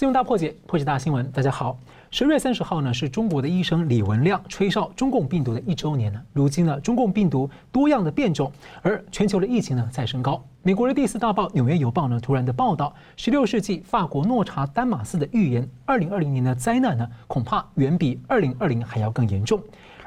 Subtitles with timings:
[0.00, 1.30] 新闻大破解，破解大新闻。
[1.30, 1.78] 大家好，
[2.10, 6.18] 十月三十号呢是中国的医生李文亮吹哨中共病毒的一周年呢。
[6.32, 10.42] 如今呢，中共病毒多样的变种，而全球的疫情呢在升高。
[10.62, 19.62] 美国的第四大报《纽约邮报》呢突然的报道，十六世纪法国诺查丹马斯的预言，二零二零年的灾难呢恐怕远比二零二零还要更严重。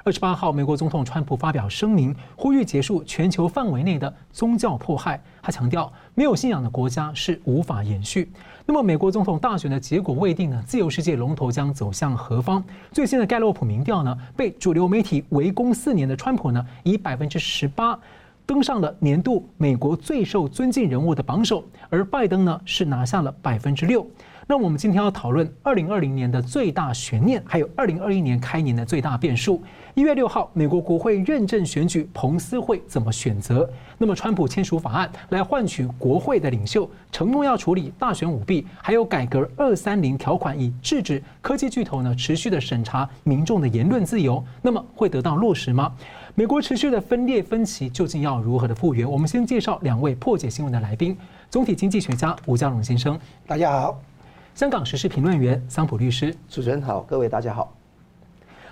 [0.06, 5.22] 二十八号，美国总统川普发表声明，呼吁结束全球范围内的宗教迫害。
[5.42, 8.30] 他强调，没有信仰的国家是无法延续。
[8.66, 10.64] 那么，美国总统大选的结果未定呢？
[10.66, 12.64] 自由世界龙头将走向何方？
[12.94, 14.18] 最新的盖洛普民调呢？
[14.38, 18.00] 被主流媒体围攻四年的川普呢，以百分之十八
[18.46, 24.08] 登上了年度美国最受尊敬人物的榜首，而拜登呢，是拿下了百分之六。
[24.48, 29.62] 那我们今天要讨论二零二零年的最大悬念，还有二零二一年开年的最大变数。
[29.96, 33.70] 一月六号，美国国会认证选举，彭斯会怎么选择？
[34.00, 44.44] 那么，川普签署法案来换取国会的领袖承诺要处理大选舞弊，还有改革二三零条款，以制止科技巨头呢持续的审查民众的言论自由。
[44.64, 45.94] 那么，会得到落实吗？
[46.34, 49.08] 美国持续的分裂分歧，究竟要如何的复原？
[49.08, 51.16] 我们先介绍两位破解新闻的来宾：
[51.52, 54.02] 总体经济学家吴家荣先生，大家好。
[54.56, 57.72] 香港时事评论员桑普律师，主持人好，各位大家好。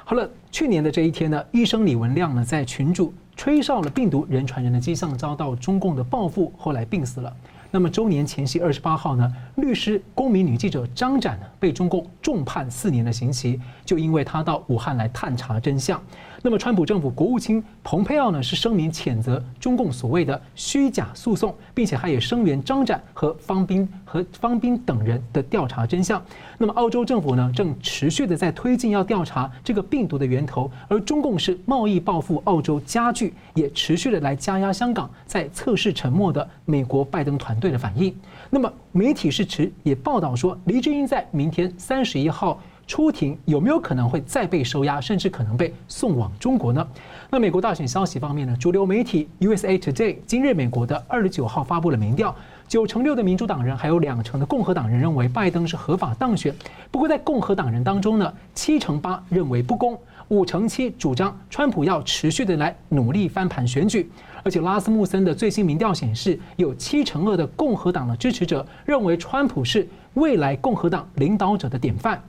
[0.03, 7.33] 好了，去年的这一天呢，医生李文亮呢在群主吹哨了病毒人传人的迹象，遭到中共的报复，后来病死了。
[7.69, 16.01] 那么周年前夕二十八号呢，律师、公民女记者张展呢被中共重判四年的刑期，就因为他到武汉来探查真相。
[16.43, 26.19] 那么，川普政府国务卿蓬佩奥呢是声明谴责中共所谓的虚假诉讼，并且他也声援张展和方斌和方斌等人的调查真相。
[26.57, 38.11] 那么，澳洲政府呢正持续的在推进要调查这个病毒的源头，而中共是贸易报复澳洲加剧，也持续的来加压香港在测试沉默的美国拜登团队的反应。
[38.49, 42.57] 那么，媒体是持也报道说，黎智英在明天三十一号。
[42.87, 46.85] 出庭有没有可能会再被收押，甚至可能被送往中国呢？
[47.29, 48.57] 那美国大选消息方面呢？
[48.59, 52.35] 主流媒体 USA Today 今日美国的二十九号发布了民调，
[52.67, 56.53] 九成六的民主党人还有两成的共和党人认为拜登是合法当选。
[56.89, 59.97] 不过在共和党人当中呢，七成八认为不公，
[60.27, 64.11] 五成七主张川普要持续的来努力翻盘选举。
[64.43, 72.21] 而且拉斯穆森的最新民调显示，有七成二的共和党的支持者认为川普是未来共和党领导者的典范。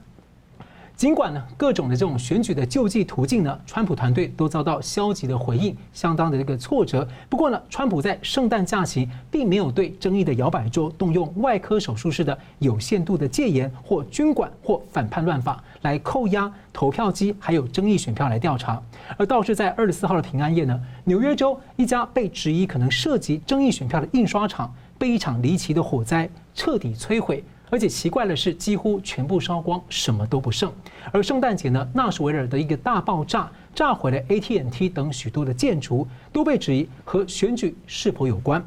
[0.95, 7.05] 尽管呢，各种的这种选举的救济途径呢，川普团队都遭到消极的回应，相当的这个挫折。
[7.27, 18.81] 不过呢，川普在圣诞假期并没有对争议的摇摆州动用外科手术式的有限度的戒严或军管或反叛乱法来扣押投票机，还有争议选票来调查，
[19.17, 27.43] 而倒是在二十四号的平安夜呢，纽约州一家被质疑可能涉及争议选票的印刷厂被一场离奇的火灾彻底摧毁。
[27.73, 30.71] 而且奇怪的是，几乎全部烧光，什么都不剩。
[31.11, 38.63] 而圣诞节呢，纳什维尔的一个大爆炸，炸毁了 AT&T 等许多的建筑，都被质疑和选举是否有关。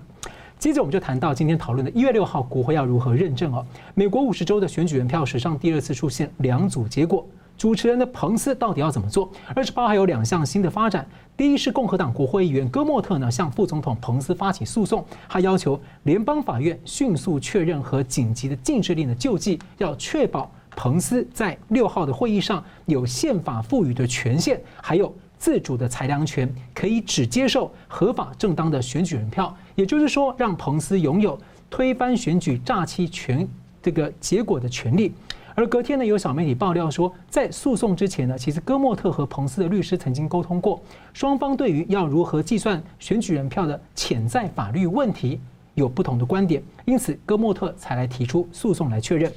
[0.59, 3.65] 接着我们就谈到今天讨论的一月六号国会要如何认证哦。
[3.95, 7.25] 美国五十州的选举人票史上第二次出现两组结果。
[7.59, 9.31] 主持人的彭斯到底要怎么做？
[9.55, 11.07] 二十八号有两项新的发展。
[11.37, 31.39] 第一是共和党国会议员戈莫特呢向副总统彭斯发起诉讼，他要求联邦法院迅速确认和紧急的禁制令的救济，要确保彭斯在六号的会议上有宪法赋予的权限，还有自主的裁量权，可以只接受合法正当的选举人票，也就是说让彭斯拥有
[31.69, 33.47] 推翻选举诈欺权
[33.83, 35.13] 这个结果的权利。
[35.57, 40.79] 而隔天呢，有小媒体爆料说，在诉讼之前呢，其实戈莫特和彭斯的律师曾经沟通过，
[41.15, 45.41] 双方对于要如何计算选举人票的潜在法律问题
[45.73, 49.33] 有不同的观点，因此戈莫特才来提出诉讼来确认。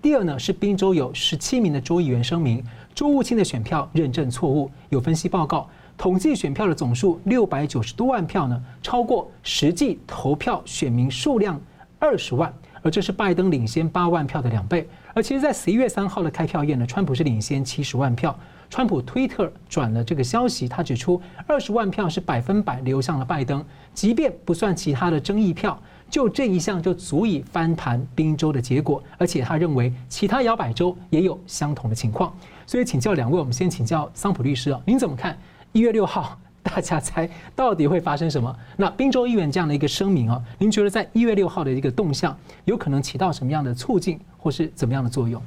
[0.00, 5.68] 第二呢，是宾州有十七名的州议员声明，州务卿的选票认证错误，有分析报告
[5.98, 11.60] 统计选票的总数六百九十多万票呢，超过实际投票选民数量
[11.98, 14.88] 二十万，而这是拜登领先八万票的两倍。
[15.14, 18.38] 而其实，在十一月三号的开票夜呢，川普是领先七十万票。
[18.70, 23.62] 川普推特转了这个消息，他指出二十万票是百分百流向了拜登，
[23.92, 25.78] 即便不算其他的争议票，
[26.08, 29.02] 就这一项就足以翻盘宾州的结果。
[29.18, 32.34] 而且他认为其他摇摆州也有相同的情况。
[32.66, 35.38] 所以请教两位，我们先请教桑普律师啊，您怎么看
[35.72, 36.38] 一月六号？
[36.62, 38.54] 大家猜到底会发生什么？
[38.76, 45.42] 那宾州议员这样的一个声明啊，您觉得在一月六号的一个动向，有可能起到什么样的促进或是怎么样的作用？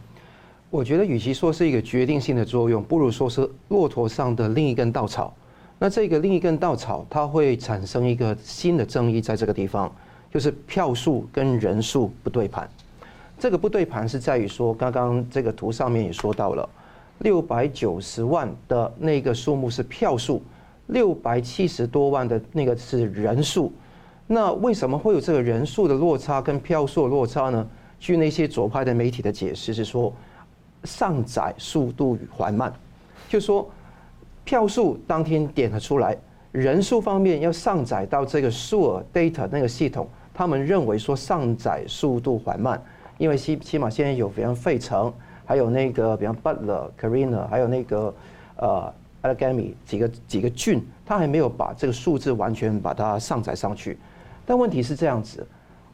[0.69, 5.33] 我觉得，与其说是一个决定性的作用，不如说是骆驼上的另一根稻草。
[5.79, 9.89] 那这个另一根稻草，它会产生一个新的争议，在这个地方，
[10.33, 12.69] 就是票数跟人数不对盘。
[13.39, 16.67] 这个不对盘是在于说，刚刚这个图上面也说到了，
[17.19, 20.41] 六百九十万的那个数目是票数，
[20.87, 23.71] 六百七十多万的那个是人数。
[24.27, 27.67] 那为什么会有这个人数的落差跟票数的落差呢？
[27.99, 30.13] 据那些左派的媒体的解释是说，
[30.83, 32.71] 上载速度缓慢，
[33.29, 33.67] 就说
[34.43, 36.15] 票数当天点了出来，
[36.51, 42.79] 人数方面要上载到这个数尔 data 那个系统，他们认为说上载速度缓慢，
[43.17, 45.11] 因为起起码现在有比方费城，
[45.45, 48.13] 还有那个比方 Butler、Carina，还有那个
[48.57, 48.93] 呃
[49.25, 53.97] Allegheny 几个几个郡，他还没有把这个数字完全把它上载上去。
[54.45, 55.45] 但问题是这样子，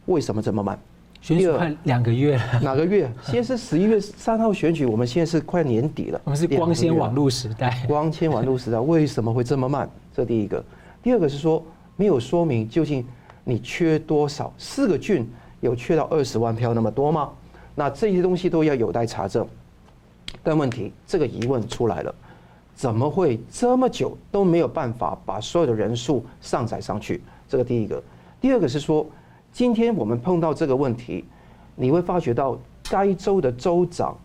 [0.07, 0.77] 为什么这么慢？
[1.21, 3.09] 选举快两个月了，哪个月？
[3.23, 6.19] 现在是十一月三号选举，我们现在是快年底了。
[6.25, 9.89] 我们是光纤网络时代，光纤网络时代 为什么会这么慢？
[10.13, 10.63] 这第一个。
[11.01, 11.63] 第二个是说
[11.95, 13.05] 没有说明究竟
[13.43, 14.51] 你缺多少？
[14.57, 15.29] 四个郡
[15.61, 17.29] 有缺到二十万票那么多吗？
[17.75, 19.47] 那这些东西都要有待查证。
[20.43, 22.15] 但问题这个疑问出来了，
[22.81, 27.21] 怎么会这么久都没有办法把所有的人数上载上去？
[27.47, 28.01] 这个第一个。
[28.41, 29.05] 第二个是说，
[29.53, 31.23] 今天我们碰到这个问题，
[31.75, 32.57] 你会发觉到
[32.89, 34.17] 该州的州长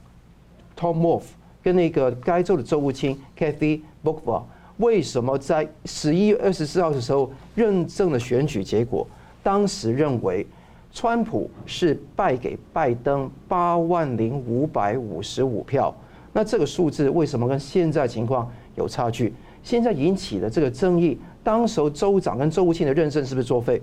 [0.74, 1.24] Tom Wolf
[1.62, 4.44] 跟那个该州的州务卿 Kathy Hochul
[4.78, 9.06] 为什么在十一月二十四号的时候认证了选举结果？
[9.42, 10.46] 当时认为
[10.94, 15.94] 川普是败给拜登八万零五百五十五票，
[16.36, 19.32] 那这个数字为什么跟现在情况有差距？
[19.62, 23.80] 现在引起的这个争议，当时候州长跟州务卿的认证是不是作废？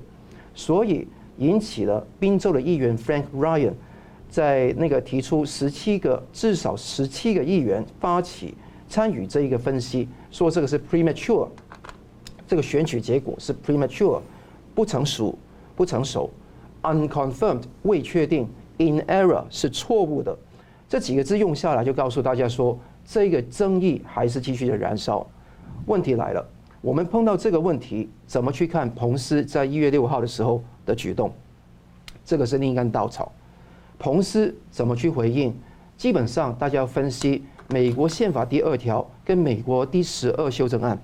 [0.53, 1.07] 所以
[1.39, 3.73] 引起了宾州的议员 Frank Ryan
[4.29, 8.53] 在那个提出十七个至少十七个议员发起
[8.87, 11.47] 参与这一个分析，说这个是 premature，
[12.47, 14.21] 这个选举结果是 premature，
[14.75, 15.35] 不成熟、
[15.75, 16.29] 不成熟
[16.83, 18.47] ，unconfirmed 未确定
[18.77, 20.37] ，in error 是错误的。
[20.93, 25.25] 这几个字用下来就告诉大家说，这个争议还是继续的燃烧。
[25.87, 26.47] 问题来了。
[26.81, 31.33] 我们碰到这个问题，怎么去看彭斯在一月六号的时候的举动？
[32.23, 33.31] 这个是另一根稻草。
[33.97, 35.51] 彭斯怎么去回应？
[35.97, 40.95] 基本上大家要分析美国宪法第二条跟美国第十二修正案。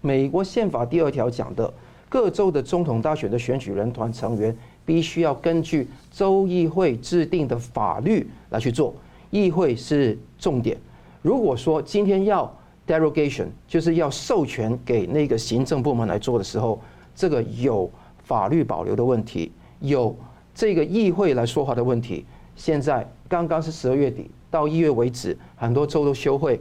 [0.00, 1.70] 美国宪法第二条讲的，
[2.08, 4.56] 各州的总统大选的选举人团成员
[4.88, 8.94] 必须要根据州议会制定的法律来去做，
[9.28, 10.78] 议会是重点。
[11.20, 12.50] 如果说今天要
[12.86, 16.80] derogation 就是要授权给那个行政部门来做的时候，
[17.14, 17.90] 这个有
[18.24, 20.16] 法律保留的问题，有
[20.54, 22.24] 这个议会来说话的问题。
[22.56, 26.58] 现在刚刚是十二月底到一月为止，很多州都休会，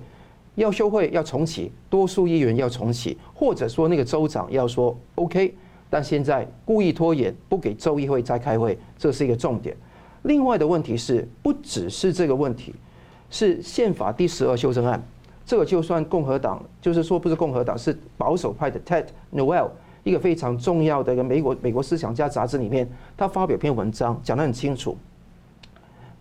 [0.56, 5.56] 要休会要重启，多数议员要重启，或者说那个州长要说 OK，
[5.90, 9.76] 但现在故意拖延，不给州议会再开会，这是一个重点。
[10.24, 12.74] 另外的问题是，不只是这个问题，
[13.30, 15.02] 是宪法第十二修正案。
[15.46, 19.70] 这个就算共和党，就是说不是共和党，是保守派的 Ted Noel，
[20.04, 24.98] 一个非常重要的一个美国美国思想家杂志里面，他发表篇文章讲得很清楚。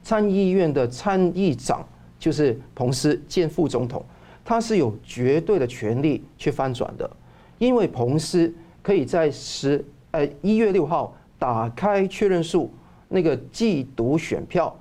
[0.04, 1.84] 参议院的参议长
[2.20, 4.04] 就是彭斯兼副总统，
[4.44, 7.10] 他是有绝对的权利去翻转的，
[7.58, 8.54] 因为彭斯
[8.86, 12.72] 可以在十呃一月六号打开确认数
[13.08, 14.72] 那个计读选票，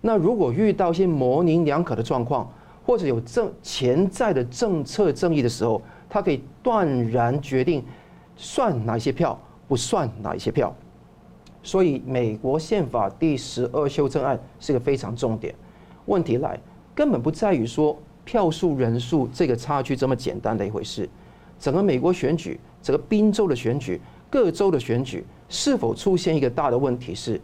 [0.00, 2.50] 那如果遇到一些模棱两可的状况。
[2.82, 7.84] 或者有政潜在的政策争议的时候，他可以断然决定
[8.34, 9.38] 算哪些票，
[9.68, 10.74] 不算哪一些票。
[11.62, 15.54] 所以，美国宪法第十二修正案是个非常重点。
[16.06, 16.58] 问题来，
[16.94, 21.08] 根本不在于说票数人数这个差距这么简单的一回事。
[21.60, 27.40] 整个美国选举，整个宾州的选举，各州的选举，是否出现一个大的问题是，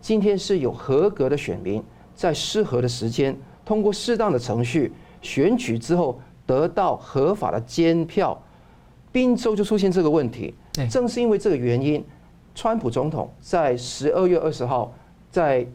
[0.00, 1.82] 今天是有合格的选民
[2.14, 3.36] 在适合的时间。
[3.64, 4.90] 通过适当的程序
[5.20, 8.40] 选举之后得到合法的监票，
[9.12, 10.54] 宾州就出现这个问题。
[10.90, 12.02] 正是因为这个原因，
[12.54, 14.94] 川普总统在十二月二十号
[15.30, 15.66] 在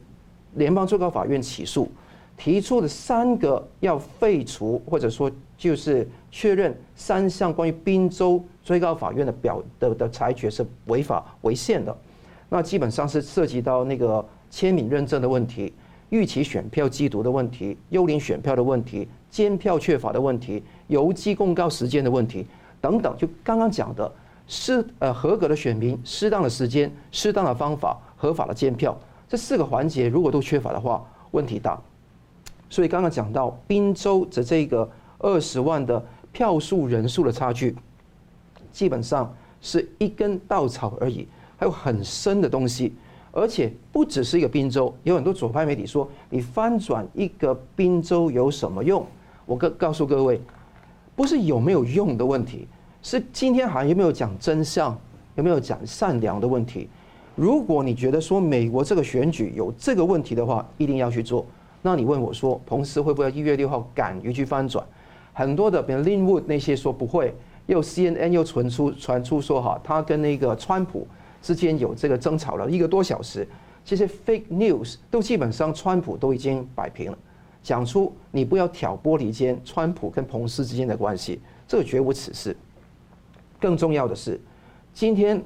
[0.56, 1.88] 联邦最高法院起诉，
[2.36, 11.96] 提出了三个要废除或者说就是确认三项关于宾州最高法院的表的的裁决是违法违宪的。
[12.50, 15.74] 那基本上是涉及到那个签名认证的问题。
[16.10, 22.46] 预期选票计读的问题、幽灵选票的问题、监票缺乏的问题、邮寄公告时间的问题
[22.80, 24.12] 等等，就刚刚讲的，
[24.46, 28.96] 是呃合格的选民、适当的时间、适当的方法、合法的监票，
[29.28, 31.82] 这四个环节如果都缺乏的话，问题大。
[32.70, 37.76] 所以刚刚讲到宾州的这个二十万的票数人数的差距，
[38.74, 41.26] 基本上是一根稻草而已，
[41.56, 42.94] 还有很深的东西。
[43.32, 49.04] 而且不只是一个宾州，有很多左派媒体说，你翻转一个宾州有什么用？
[49.46, 50.40] 我告告诉各位，
[51.16, 52.68] 不是有没有用的问题，
[53.02, 54.96] 是今天好像有没有讲真相，
[55.34, 56.88] 有没有讲善良的问题。
[57.36, 61.44] 如果你觉得说美国这个选举有这个问题的话，一定要去做。
[61.82, 64.86] 那你问我说，彭斯会不会一月六号敢于去翻转？
[65.34, 67.34] 很多的，比如林武那些说不会，
[67.66, 71.08] 又 CNN 又传出传出说哈，他跟那个川普
[71.42, 73.48] 之间有这个争吵了一个多小时。
[73.86, 77.18] 这些 fake news 都基本上川普都已经摆平了，
[77.62, 82.56] 讲出你不要挑拨离间川普跟彭斯之间的关系，这个绝无此事。
[83.60, 84.40] 更重要的是，
[84.94, 85.42] 今天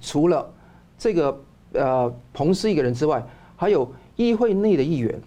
[0.00, 0.52] 除了
[0.98, 1.40] 这个
[1.74, 3.24] 呃，彭斯一个人之外，
[3.56, 5.20] 还有议会内的议员。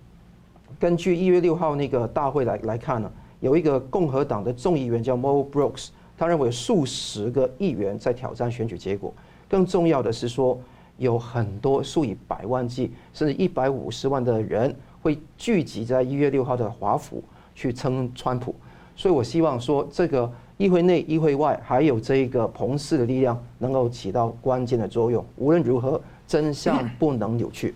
[0.79, 9.13] 根据一月六号那个大会来来看呢，有一个共和党的众议员叫 Mo Brooks，他认为数十个议员在挑战选举结果。
[9.49, 10.59] 更重要的是说，
[10.97, 17.23] 有很多数以百万计，甚至一百五十万的人会聚集在一月六号的华府
[17.55, 18.53] 去撑川普。
[18.95, 25.25] 所以我希望说，这个议会内、议会外，还有这个彭斯的力量，能够起到关键的作用。
[25.35, 26.01] 无论如何。
[26.27, 27.73] 真相不能扭曲，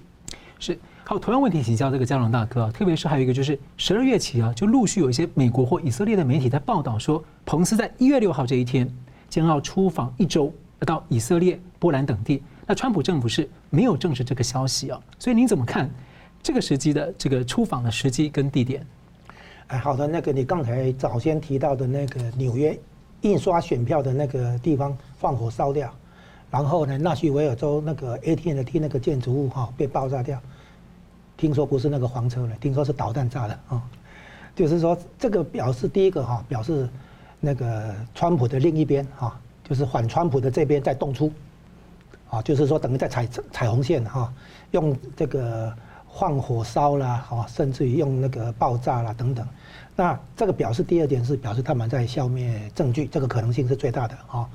[0.59, 0.77] 是
[1.11, 1.19] 好。
[1.19, 8.89] 同样问题请教这个嘉龙大哥，特别是还有一个就是十二月起啊，就陆续有一些美国或以色列的媒体在报道说，彭斯在一月六号这一天
[9.27, 12.41] 将要出访一周，到以色列、波兰等地。
[12.65, 15.89] 那川普政府是没有证实这个消息啊，所以您怎么看
[16.41, 18.87] 这个时机的这个出访的时机跟地点？
[19.67, 22.79] 哎，好的，那个你刚才早先提到的那个纽约
[23.19, 25.93] 印刷选票的那个地方放火烧掉。
[26.49, 30.41] 然后呢，纳许维尔州那个 AT&T 那个建筑物哈被爆炸掉，
[31.41, 33.81] 听说不是那个黄车了，听说是导弹炸的啊。
[34.55, 36.87] 就是说，这个表示第一个哈，表示
[37.39, 39.35] 那个川普的另一边哈，
[39.67, 41.31] 就是反川普的这边在动粗，
[42.29, 44.31] 啊，就是说等于在踩踩红线哈，
[44.69, 45.73] 用这个
[46.13, 49.47] 放火烧啦，哈，甚至于用那个爆炸啦等等。
[49.95, 54.47] 那这个表示第二点是表示他们在消灭证据，这个可能性是最大的啊。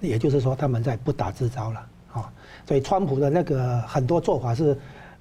[0.00, 1.80] 也就是说，他们在不打自招了
[2.14, 2.32] 啊！
[2.66, 4.78] 所以，川普的那个很多做法是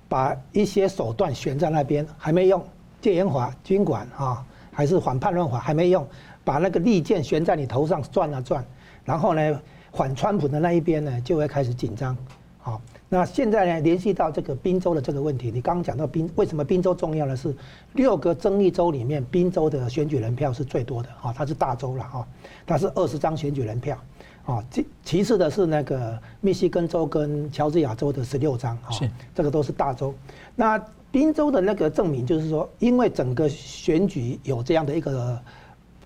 [0.07, 2.63] 把一些手段悬在那边，还没用
[3.01, 6.07] 戒严法、军管啊，还是反叛乱法还没用，
[6.43, 8.63] 把那个利剑悬在你头上转啊转，
[9.03, 9.61] 然后呢，
[9.93, 12.15] 反川普的那一边呢就会开始紧张。
[12.59, 17.55] 好，那现在呢，联系到这个宾州的这个问题，你刚刚讲到宾为什么宾州重要的是
[17.93, 22.27] 六个争议州里面，宾州的选举人票是最多的啊，它是大州了哈，
[22.65, 23.97] 它是二十张选举人票。
[24.45, 28.95] 哦，其其次的是那个密西根州跟乔治亚州的十六张，哈，
[29.33, 30.13] 这个都是大州。
[30.55, 30.79] 那
[31.11, 35.41] 宾州的那个证明就是说，因为整个选举有这样的一个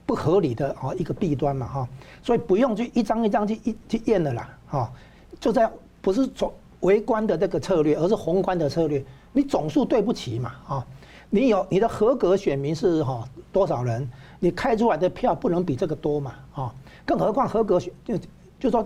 [0.05, 1.89] 不合理的啊一个弊端嘛，哈，
[2.23, 4.91] 所以不用去一张一张去一去验了啦，哈，
[5.37, 5.69] 就在
[5.99, 9.03] 不是从微观的这个策略，而是宏观的策略，
[9.33, 10.87] 你总数对不起嘛，啊，
[11.29, 16.73] 你有你的合格选民是哈多少人，你开出来的票不能比这个多嘛，啊。
[17.05, 18.19] 更何况合格选就
[18.59, 18.85] 就说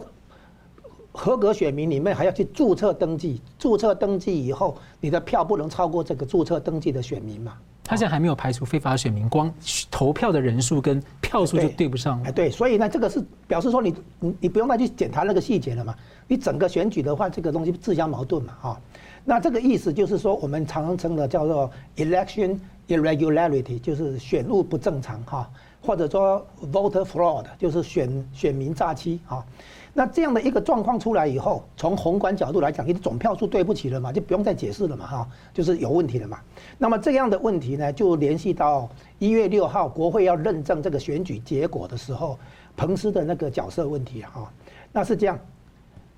[1.11, 7.53] 合格选民里面还要去注册登记，注册登记以后，你的票不能超过这个注册登记的选民嘛？
[7.83, 9.53] 他现在还没有排除非法选民，光
[9.91, 12.19] 投票的人数跟票数就对不上。
[12.23, 15.93] 哎，对，所以呢，这个是表示说你你你不用再去检查那个细节了嘛？
[16.27, 18.57] 你整个选举的话，这个东西自相矛盾嘛？
[18.61, 18.81] 哈，
[19.25, 25.47] 那这个意思就是说，我们常常称的叫做 election irregularity，就是选务不正常哈。
[25.85, 29.45] 或者说 voter fraud 就是选选民诈欺啊，
[29.93, 36.39] 那这样的一个状况出来以后，从宏观角度来讲，你的总票数对不起了嘛，就不用再解释了嘛哈，就是有问题了嘛。
[36.77, 42.39] 那么这样的问题呢，就联系到一月六号国会要认证这个选举结果的时候，
[42.77, 44.49] 彭斯的那个角色问题哈，
[44.93, 45.37] 那是这样，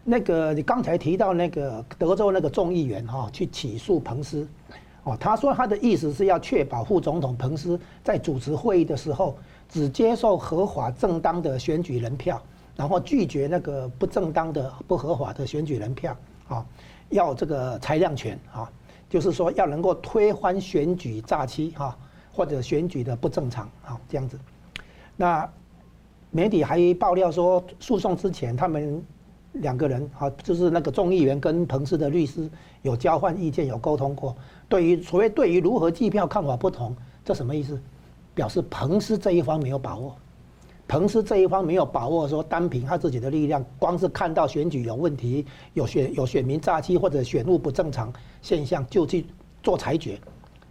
[0.03, 4.47] 那个你刚才提到那个德州那个众议员哈，去起诉彭斯，
[5.03, 9.35] 哦，他说他的意思是要确保副总统彭斯在主持会议的时候。
[9.67, 12.41] 只接受合法正当的选举人票，
[12.75, 16.15] 然后拒绝那个不正当的不合法的选举人票
[16.47, 16.65] 啊，
[17.09, 18.71] 要这个裁量权啊，
[19.09, 21.97] 就是说要能够推翻选举诈欺哈，
[22.33, 24.39] 或者选举的不正常啊这样子。
[25.17, 25.49] 那
[26.31, 29.03] 媒体还爆料说，诉讼之前他们
[29.53, 32.49] 两个人啊，就是那个众议员跟彭斯的律师
[32.81, 34.35] 有交换意见，有沟通过。
[34.67, 37.81] 对于所谓对于如何计票看法不同，这什么意思？
[38.35, 40.15] 表示彭斯这一方没有把握，
[40.87, 49.25] 彭斯这一方没有把握，说单凭他自己的力量，光是看到选举有问题、有选有选民诈欺或者选务不正常现象就去
[49.63, 50.19] 做裁决，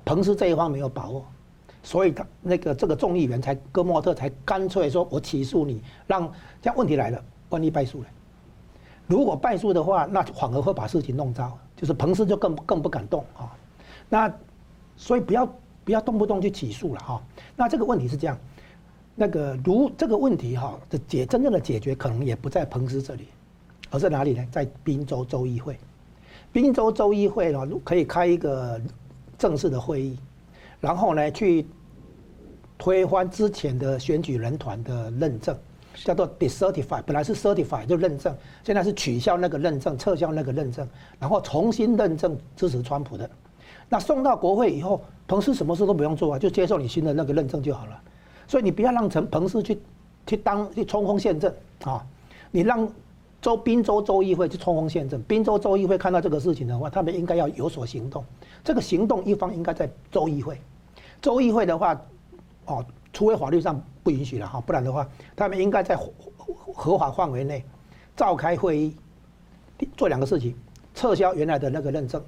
[0.04, 1.24] 彭斯这一方没有把握，
[1.82, 6.30] 所以他那个这个众议员才戈莫特才干脆说：“我起诉你，让
[6.62, 8.06] 这样问题来了，万一败诉了，
[9.06, 13.50] 如果败诉的话，那反而会把事情弄糟。”就是彭斯就更更不敢动啊。
[14.08, 14.32] 那
[14.96, 15.44] 所以不要
[15.84, 17.22] 不要动不动就起诉了哈。
[17.54, 18.38] 那这个问题是这样，
[19.14, 23.28] 那个如这个问题哈的解真正的解决可能也不在彭斯这里，
[23.90, 24.46] 而在哪里呢？
[24.50, 25.78] 在宾州州议会。
[26.52, 28.80] 宾州州议会呢可以开一个
[29.36, 30.18] 正式的会议，
[30.80, 31.66] 然后呢去
[32.78, 35.56] 推翻之前的选举人团的认证。
[36.02, 40.84] 叫做 decertify，本来是 certify 就认证，现在是取消那个认证，撤销那个认证，
[41.20, 43.30] 然后重新认证支持川普的。
[43.88, 48.00] 那送到国会以后，彭斯什么事都不用做啊，就接受你新的那个认证就好了。
[48.46, 49.78] 所以你不要让陈彭斯去
[50.26, 52.04] 去当去冲锋陷阵啊！
[52.50, 52.88] 你让
[53.40, 58.24] 州宾州州议会去冲锋陷阵，宾州州议会看到这个事情的话，他们应该要有所行动。
[58.62, 60.60] 这个行动一方应该在州议会，
[61.20, 62.00] 州议会的话，
[62.66, 62.84] 哦。
[63.16, 65.96] 除非法律上不允许了哈，不然的话，他们应该在
[66.74, 67.64] 合法范围内
[68.16, 68.96] 召开会议，
[69.96, 70.52] 做两个事情：
[70.96, 72.20] 撤销原来的那个认证，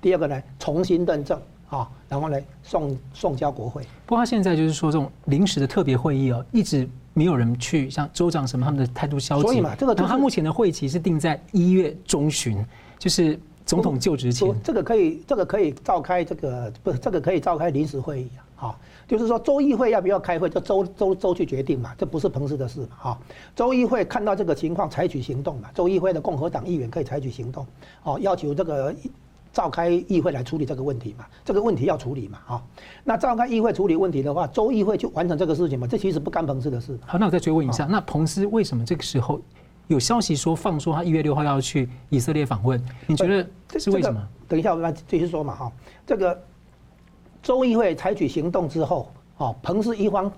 [0.00, 3.82] 第二个呢，重新认证啊，然后呢，送送交国会。
[4.06, 9.42] 不过他现在就是说这种临时的特别会议哦，一直没有人去，像州长什么他们的态度消极。
[9.42, 12.64] 所以嘛，这个他目前的会期是定在一月中旬，
[12.98, 14.52] 就是总统就职前。
[14.62, 18.76] 这个可以，这个可以召开这个不是这个可以召开临时会议啊。
[19.06, 23.18] 就是说，州议会要不要开会，就州州州去决定嘛，这不是彭斯的事嘛，哈。
[23.56, 25.68] 州议会看到这个情况，采取行动嘛。
[25.74, 27.66] 州议会的共和党议员可以采取行动，
[28.04, 28.94] 哦，要求这个
[29.52, 31.24] 召开议会来处理这个问题嘛。
[31.44, 32.62] 这个问题要处理嘛，哈。
[33.04, 35.86] 那召开议会处理问题的话，州议会就完成这个事情嘛。
[35.86, 36.98] 这其实不干彭斯的事。
[37.06, 39.40] 好，那我再追问一下，那彭斯为什么这个时候
[39.88, 42.82] 有消息说放说他一月六号要去以色列访问？
[43.06, 44.20] 你觉得这是为什么？
[44.48, 45.72] 等一下，我们继续说嘛，哈。
[46.06, 46.38] 这个。
[47.42, 50.30] 州议会采取行动之后，哦，彭斯一方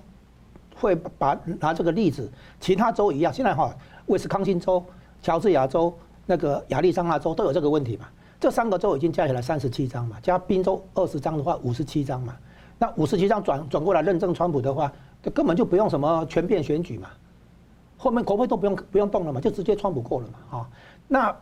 [0.76, 3.34] 会把拿这个例子，其他州一样。
[3.34, 3.74] 现在哈，
[4.06, 4.80] 威斯康星州、
[5.20, 5.92] 乔治亚州、
[6.26, 8.06] 那个亚利桑那州都有这个问题嘛。
[8.42, 12.36] 这三个州已经加起来三十七张嘛，加宾州二十张的话，五十七张嘛。
[12.76, 17.08] 那五十七张转转过来认证川普的话，就根本就不用什么全变选举嘛，
[17.96, 20.34] 后面国会都不用不用动了嘛，就直接川普过了嘛。
[20.50, 20.68] 哈，
[21.06, 21.32] 那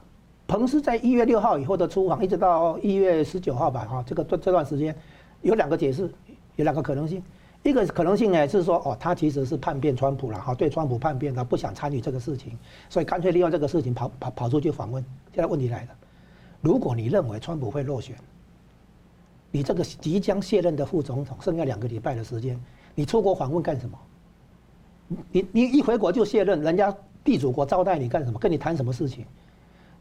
[0.47, 4.95] 彭斯在一月六号以后的出访，一直到一月十九号吧，哈，这个这这段时间。
[5.41, 6.13] 有两个解释，
[6.57, 7.23] 有两个可能性。
[7.63, 12.59] 一个可能性呢是说，哦，他其实是叛变川普了，哈，对川普叛变，他不想参与这个事情，
[12.91, 15.03] 所以干脆利用这个事情跑跑跑出去访问。
[15.33, 15.89] 现在问题来了，
[16.61, 18.17] 如果你认为川普会落选，
[19.51, 22.61] 你这个即将卸任的副总统，剩下两个礼拜的时间，
[22.95, 23.99] 你出国访问干什么？
[25.33, 26.95] 你你一回国就卸任，人家
[27.25, 28.39] 地主国招待你干什么？
[28.39, 29.25] 跟你谈什么事情？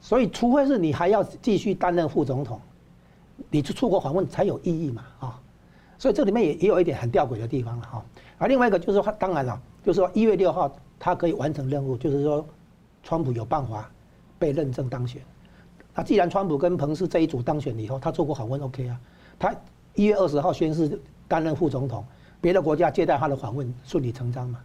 [0.01, 2.59] 所以，除非是你还要继续担任副总统。
[3.49, 5.41] 你去出国访问才有意义嘛啊，
[5.97, 8.05] 所以这里面也也有一点很吊诡的地方了哈。
[8.37, 12.45] 而另外一个就是说，当然了，就是说一月六号他可以完成任务，就是说，
[13.01, 13.89] 川普有办法
[14.37, 15.21] 被认证当选。
[15.99, 18.97] 那既然川普跟彭斯这一组当选以后，他出国访问 OK 啊，
[19.37, 19.53] 他
[19.95, 22.05] 一月二十号宣誓担任副总统，
[22.39, 24.59] 别的国家接待他的访问顺理成章嘛。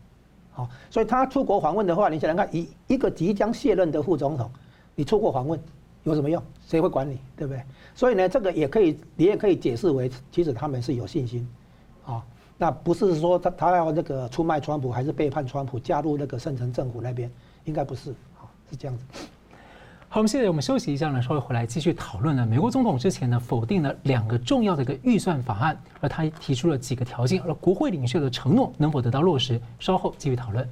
[0.53, 4.49] 好，所以他出国访问的话，你想想看，一一个即将卸任的副总统，
[4.94, 5.59] 你出国访问
[6.05, 6.40] 有什么用？
[6.68, 7.18] 谁会管你？
[7.37, 7.61] 对不对？
[7.97, 11.44] 所以呢，这个也可以，你也可以解释为，其实他们是有信心，
[12.07, 12.25] 啊，
[12.57, 17.29] 那不是说他他要那个出卖川普，还是背叛川普，加入那个圣城政府那边，
[17.64, 19.05] 应该不是，啊，是这样子。
[20.14, 22.46] 好，我们现在我们休息一下呢，稍微回来继续讨论呢。
[22.46, 29.61] 美国总统之前呢否定了两个重要的一个预算法案，而他提出了几个条件，而国会领袖的承诺能否得到落实？
[29.81, 30.68] 稍后继续讨论。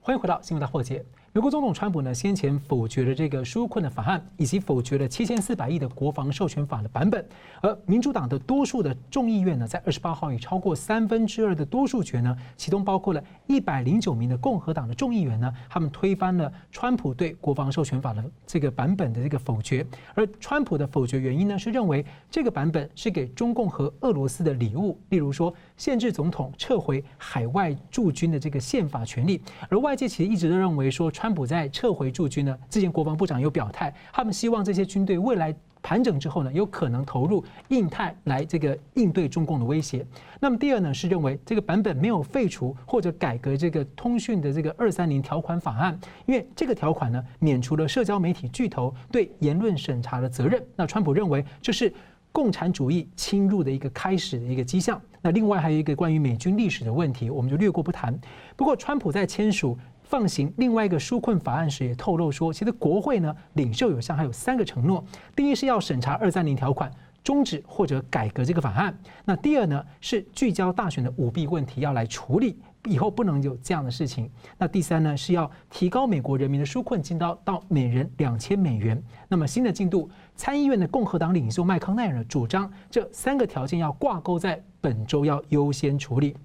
[0.00, 1.04] 欢迎回到新闻大破解。
[1.34, 7.26] 美国总统川普呢，先前否决了这个纾困的法案，以及否决了七千四百亿的国防授权法的版本。
[7.62, 19.86] 而民主党的多数的众议院呢，在二十八号以超过三分之二的多数决呢，其中包括了一百零九名的共和党的众议员呢，他们推翻了川普对国防授权法的这个版本的这个否决。
[20.14, 29.40] 而川普的否决原因呢，是认为这个版本是给中共和俄罗斯的礼物，例如说限制总统撤回海外驻军的这个宪法权利。
[29.68, 40.06] 而外界其实一直都认为说，川普在撤回驻军呢，之前国防部长有表态，他们希望这些军队未来盘整之后呢，有可能投入印太来这个应对中共的威胁。
[40.38, 50.64] 那么第二呢，是认为这个版本没有废除或者改革这个通讯的这个二三零条款法案，因为这个条款呢，免除了社交媒体巨头对言论审查的责任。
[50.76, 51.92] 那川普认为这是
[52.32, 55.00] 共产主义侵入的一个开始的一个迹象。
[55.20, 58.18] 那另外还有一个关于美军历史的问题，我们就略过不谈。
[58.56, 59.78] 不过川普在签署。
[60.04, 65.02] 放行另外一个纾困法案时，也透露说，其实国会呢领袖有项还有三个承诺：
[65.34, 66.92] 第一是要审查二三零条款，
[67.24, 68.92] 终止或者改革这个法案；
[69.24, 74.26] 那第二呢是聚焦大选的舞弊问题要来处理，以后不能有这样的事情；
[74.58, 79.02] 那第三呢是要提高美国人民的纾困金刀到每人两千美元。
[79.28, 86.36] 那么新的进度，参议院的共和党领袖麦康奈尔主张这三个条件要挂钩在本周要优先处理。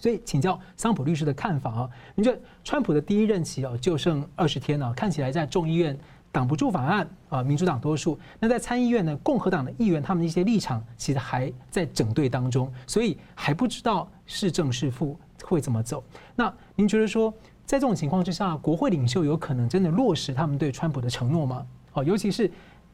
[0.00, 1.90] 所以，请教桑普律师的看法啊？
[2.14, 5.98] 你觉得川普的第一任期哦，就剩二十天了，看起来在众议院
[6.30, 8.16] 挡不住法案啊，民主党多数。
[8.38, 16.04] 那在参议院呢，共和党的议员他们的一些立场其实还在整队当中，所以还不知道是正是负会怎么走。
[16.36, 17.32] 那您觉得说，
[17.66, 21.66] 在这种情况之下，国会领袖有可能真的落实他们对川普的承诺吗？
[21.94, 22.48] 哦，尤其是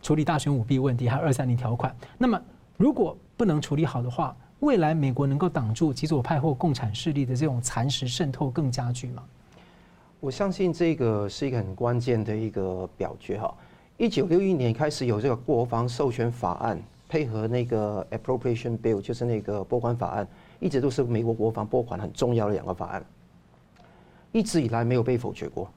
[0.04, 1.96] 处理大选舞弊问题，还有二三零条款。
[2.18, 2.38] 那么，
[2.76, 9.22] 如果不能处理好的话，未来美国能够挡住极左派或共产势力的这种蚕食渗透更加剧吗？
[10.20, 13.54] 我相信这个是一个很关键的一个表决哈。
[13.96, 20.28] 一九六一年开始有这个国防授权法案，配合那个 Appropriation Bill，就是那个拨款法案，
[20.60, 23.02] 一直都是美国国防拨款很重要的两个法案，
[24.32, 25.70] 一直以来没有被否决过。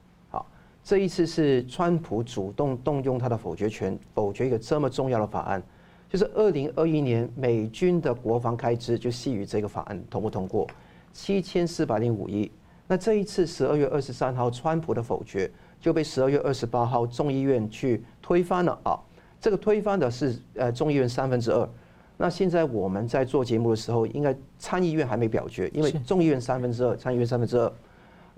[0.88, 5.62] 好，这一次是川普主动动用他的否决权，否决一个这么重要的法案。
[6.10, 10.65] 就是二零二一年美军的国防开支就系于这个法案通不通过，
[11.12, 12.50] 七千四百零五亿。
[12.88, 18.97] 那这一次十二月二十三号川普的否决就被十二月二十八号众议院去推翻了啊。
[19.41, 21.69] 这个推翻的是呃众议院三分之二。
[22.15, 27.71] 那现在我们在做节目的时候，应该参议院还没表决，因为众议院三分之二，参议院三分之二。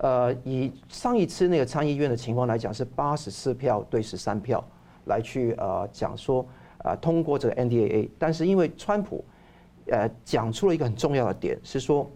[0.02, 4.62] 呃，以上一次那个参议院的情况来讲，是八十四票对十三票
[5.06, 6.44] 来去呃讲说。
[6.82, 9.22] 啊，通过这个 NDAA，但是因为川普，
[9.88, 12.10] 呃，讲出了一个很重要的点，是说，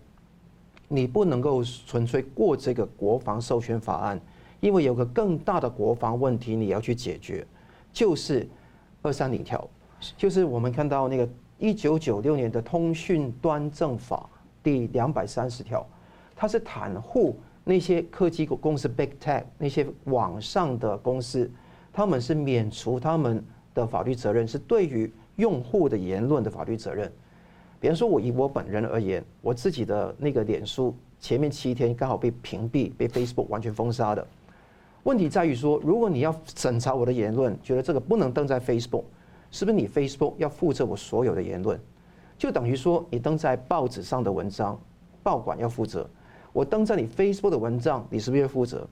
[0.88, 4.18] 你不能够纯粹过这个国防授权法案，
[4.60, 7.46] 因为有个更大的国防问题你要去解决，
[7.92, 8.48] 就是
[9.02, 9.68] 二三零条，
[10.16, 14.26] 就是我们看到那个一九九六年的通讯端正法
[14.62, 15.86] 第两百三十条，
[16.34, 21.50] 它是袒护那些科技公司 Big Tech 那些网上的公司，
[21.92, 23.44] 他们是免除他们。
[23.74, 27.10] 的法律责任是对于用户的言论的法律责任。
[27.80, 34.24] 比方说，我以我本人而言，我自己的那个脸书前面七天刚好被屏蔽，被 Facebook 完全封杀的。
[35.02, 39.02] 问题在于说，如果你要审查我的言论，觉得这个不能登在 Facebook，
[39.50, 41.76] 是不是你 Facebook 要负责我所有的言论？
[42.38, 44.80] 就等于说，你登在报纸上的文章，
[45.24, 46.08] 报馆要负责；
[46.54, 48.88] 我登在你 Facebook 的文章，你是不是要负责？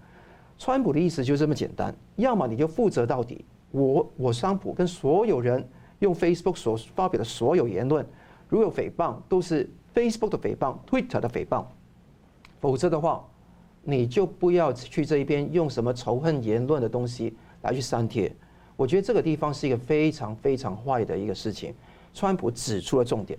[0.58, 3.44] 川普的意思就这么简单，要么你就负责到底。
[3.70, 5.66] 我我桑普跟所有人
[6.00, 8.04] 用 Facebook 所发表的所有言论，
[8.48, 11.64] 如有诽谤，都是 Facebook 的诽谤，Twitter 的诽谤。
[12.60, 13.24] 否则的话，
[13.84, 18.34] 你就不要去这一边用什么仇恨言论的东西来去删帖。
[18.76, 21.72] 我觉得这个地方是一个非常非常坏的一个事情。
[22.12, 23.38] 川普指出了重点，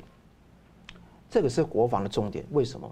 [1.29, 2.45] 这个是国防的重点。
[2.51, 2.89] 为什么？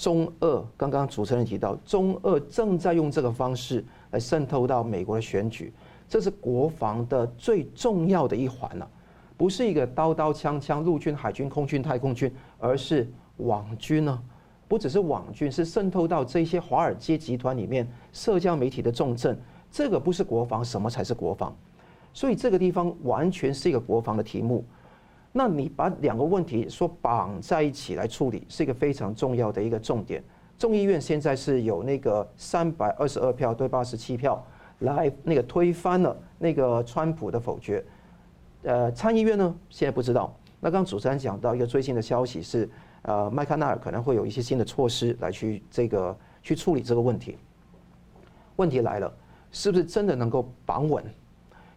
[0.00, 5.70] 中俄刚刚主持人提到，中俄正在用这个方式来渗透到美国的选举。
[6.08, 8.90] 这是国防的最重要的一环了，
[9.36, 14.22] 不是一个刀刀枪枪陆军、海军、空军、太空军，而是网军呢？
[14.66, 19.38] 不只是网军，是渗透到这些华尔街集团里面，社交媒体的重镇。
[19.70, 21.54] 这个不是国防，什么才是国防？
[22.14, 24.64] 所以这个地方完全是一个国防的题目。
[25.32, 30.22] 那你把两个问题说绑在一起来处理，是一个非常重要的一个重点。
[30.58, 34.44] 众议院现在是有那个三百二十二票对八十七票。
[34.80, 37.84] 来那个推翻了那个川普的否决，
[38.62, 40.34] 呃，参议院呢现在不知道。
[40.58, 42.66] 那刚主持人讲到一个最新的消息是，
[43.02, 47.36] 呃，麦康奈尔可能会有一些新的措施来去这个去处理这个问题。
[48.56, 49.12] 问题来了，
[49.52, 51.04] 是不是真的能够绑稳？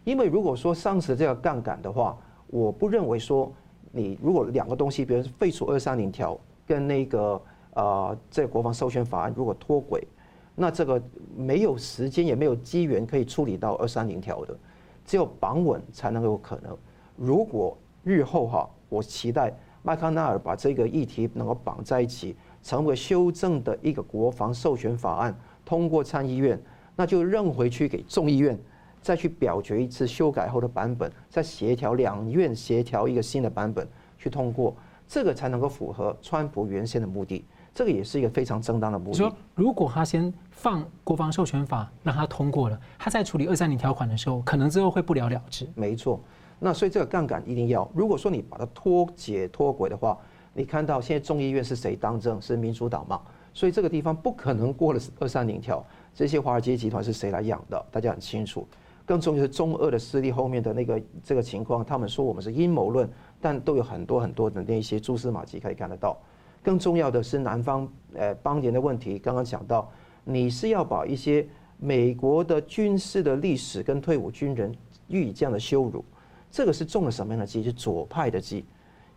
[0.04, 2.16] 因为如果说上次这个杠杆的话，
[2.54, 3.52] 我不认为说
[3.90, 10.06] 你如果两个东西，比如废除二三零条跟那个呃这个国防授权法案如果脱轨。
[10.54, 11.02] 那这个
[11.36, 14.56] 没有时间也没有机缘可以处理到二三零条的，
[15.04, 16.78] 只有绑稳才能有可能。
[17.16, 26.56] 如果日后哈，我期待麦康奈尔把这个议题能够绑在一起，成为修正的一个国防授权法案通过参议院，
[26.94, 28.56] 那就扔回去给众议院
[29.04, 33.86] 再去表决一次修改后的版本，再协调两院协调一个新的版本
[34.18, 34.74] 去通过，
[35.06, 37.44] 这个才能够符合川普原先的目的。
[37.74, 39.18] 这个也是一个非常正当的目的。
[39.18, 45.68] 说，如果他先放国防授权法让他通过了，他在处理二三零条款的时候，可能之后会不了了之。
[45.74, 46.18] 没错，
[46.58, 47.86] 那所以这个杠杆一定要。
[47.94, 50.16] 如果说你把它脱节脱轨的话，
[50.54, 52.40] 你看到现在众议院是谁当政？
[52.40, 53.20] 是民主党嘛？
[53.52, 55.84] 所以这个地方不可能过了二三零条。
[56.14, 58.66] 这些华尔街集团是谁来养的，大家很清楚。
[59.06, 63.08] 更重要是中俄的势力后面的那个这个情况，他们说我们是阴谋论，
[63.40, 66.16] 但都有很多很多的那些蛛丝马迹可以看得到。
[66.62, 69.90] 更重要的是南方呃邦联的问题，刚刚讲到，
[70.24, 74.74] 你是要把一些美国的军事的历史跟退伍军人
[75.08, 76.02] 予以这样的羞辱，
[76.50, 77.62] 这个是中了什么样的计？
[77.62, 78.64] 是左派的计，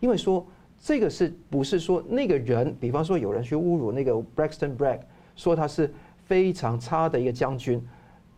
[0.02, 0.46] 因为说
[0.78, 5.00] 这个是不是说那个人，比方说有人去侮辱那个 Braxton Bragg，
[5.38, 5.94] 说他是
[6.26, 7.82] 非常差的一个将军。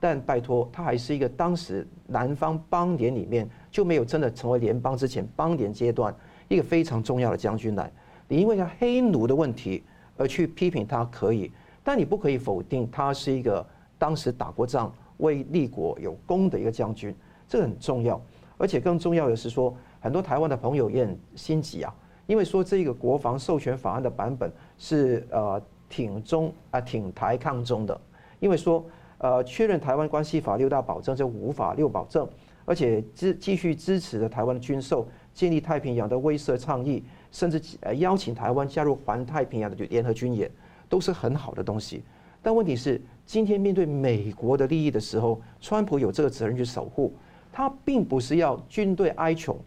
[0.02, 6.16] 但拜托，他还是一个当时南方邦联里面就没有真的成为联邦之前邦联阶段
[6.48, 7.92] 一个非常重要的将军来。
[8.28, 9.84] 你因为他黑奴的问题
[10.16, 11.52] 而去批评他可以，
[11.84, 13.66] 但你不可以否定他是一个
[13.98, 17.14] 当时打过仗、为立国有功的一个将军，
[17.46, 18.22] 这很重要。
[18.58, 21.94] 而且更重要的是说，很多台湾的朋友也很心急啊，
[22.26, 28.00] 因为说这个国防授权法案的版本是呃挺中啊挺台抗中的，
[28.40, 28.82] 因为说。
[29.20, 32.28] 呃，确认台湾关系法六大保证，这五法六保证，
[32.66, 40.50] 而且支继续支持的台湾的军售，建立太平洋的威慑倡议，甚至呃邀请台湾加入环太平洋的联合军演，
[40.88, 42.02] 都是很好的东西。
[42.42, 47.14] 但问题是，今天面对美国的利益的时候，川普有这个责任去守护。
[47.52, 49.60] 他并不是要军队哀求，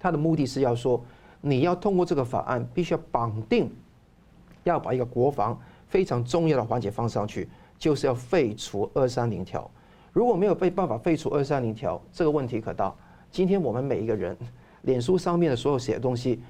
[0.00, 1.00] 他的目的是要说，
[1.40, 3.70] 你要通过这个法案，必须要绑定，
[4.64, 7.48] 要把一个国防非常重要的环节放上去。
[7.78, 9.70] 就是要废除二三零条，
[10.12, 12.92] 如果没有被办法废除二三零条，这个问题可大。
[13.30, 14.36] 今天我们每一个人，
[14.82, 16.40] 脸书上面的所有写的东西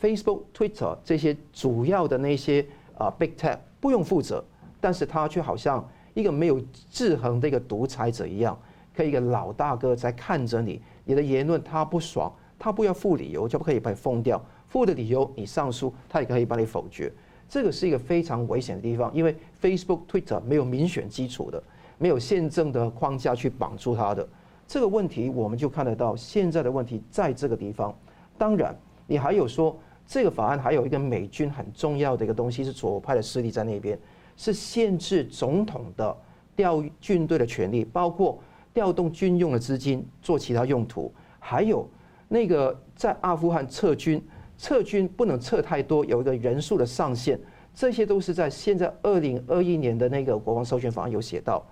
[0.00, 2.64] ，Facebook、Twitter 这些主要的那些
[2.96, 4.44] 啊 Big Tech 不用负责，
[4.80, 8.56] 但是他却好像一个没有制衡的一个独裁者一样，
[8.94, 17.12] 可以一个老大哥在看着你，你的言论他不爽，他不要附理由就不可以把你封掉，附的理由你上诉，他也可以把你否决。
[17.48, 21.62] 这个是一个非常危险的地方，因为 Facebook、Twitter 没有民选基础的，
[21.96, 24.28] 没有宪政的框架去绑住它的。
[24.66, 27.96] 这个问题我们就看得到，现在的问题在这个地方。
[28.36, 33.96] 当然，你还有说这个法案还有一个美军很重要的一个东西是左派的势力在那边，
[34.36, 36.16] 是限制总统的
[36.56, 38.40] 调军队的权利，包括
[38.74, 41.88] 调动军用的资金做其他用途，还有
[42.26, 44.20] 那个在阿富汗撤军。
[44.58, 47.38] 撤军不能撤太多，有一个人数的上限，
[47.74, 51.64] 这些都是在现在二零二一年的那个国防授权法案有写到。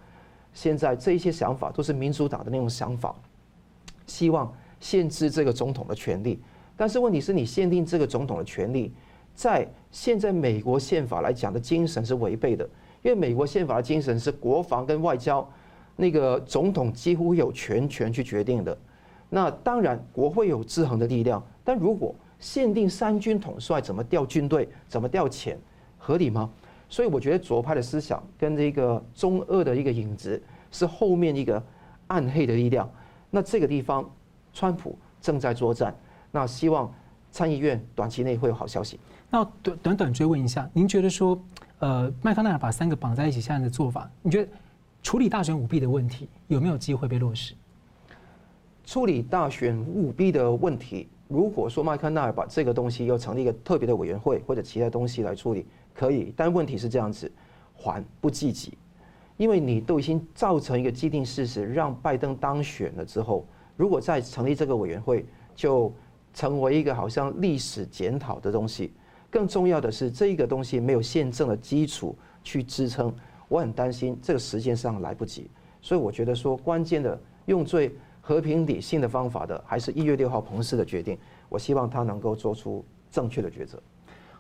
[0.52, 3.12] 现在这一些想法都是民主党的那种想法，
[4.06, 6.40] 希望限制这个总统的权利。
[6.76, 8.92] 但是问题是你限定这个总统的权利，
[9.34, 12.64] 在现在美国宪法来讲的精神是违背的，
[13.02, 15.44] 因为美国宪法的精神是国防跟外交，
[15.96, 18.76] 那个总统几乎有全权去决定的。
[19.30, 25.56] 那当然国会有制衡的力量，但如果限定三军统帅怎么调军队，怎么调遣，
[25.98, 26.50] 合理吗？
[26.88, 31.60] 所以我觉得左派的思想跟这个中二的一个影子是后面一个
[32.08, 32.88] 暗黑的力量。
[33.30, 34.08] 那这个地方，
[34.52, 35.94] 川普正在作战。
[36.30, 36.92] 那希望
[37.32, 39.00] 参议院短期内会有好消息。
[39.30, 41.42] 那短短短追问一下，您觉得说，
[41.78, 44.48] 呃，麦康奈尔把三个绑在一起，现在的做法，你觉得
[45.02, 47.54] 处理大选舞弊的问题有没有机会被落实？
[48.84, 51.08] 处理大选舞弊的问题。
[51.26, 56.32] 如果说麦克纳尔把这个东西又成立一个特别的委员会或者其他东西来处理，可以。
[56.36, 57.30] 但问题是这样子，
[57.74, 58.76] 还不积极，
[59.38, 65.90] 因为你都已经造成一个既定事实，让拜登当选了之后，如果再成立这个委员会，就
[66.34, 68.92] 成为一个好像历史检讨的东西。
[69.30, 73.12] 更重要的是，这一个东西没有宪政的基础去支撑，
[73.48, 75.50] 我很担心这个时间上来不及。
[75.80, 77.96] 所以我觉得说，关键的用最。
[78.26, 81.18] 和平理性的方法的，还是一月六号彭斯的决定。
[81.50, 83.78] 我希望他能够做出正确的抉择。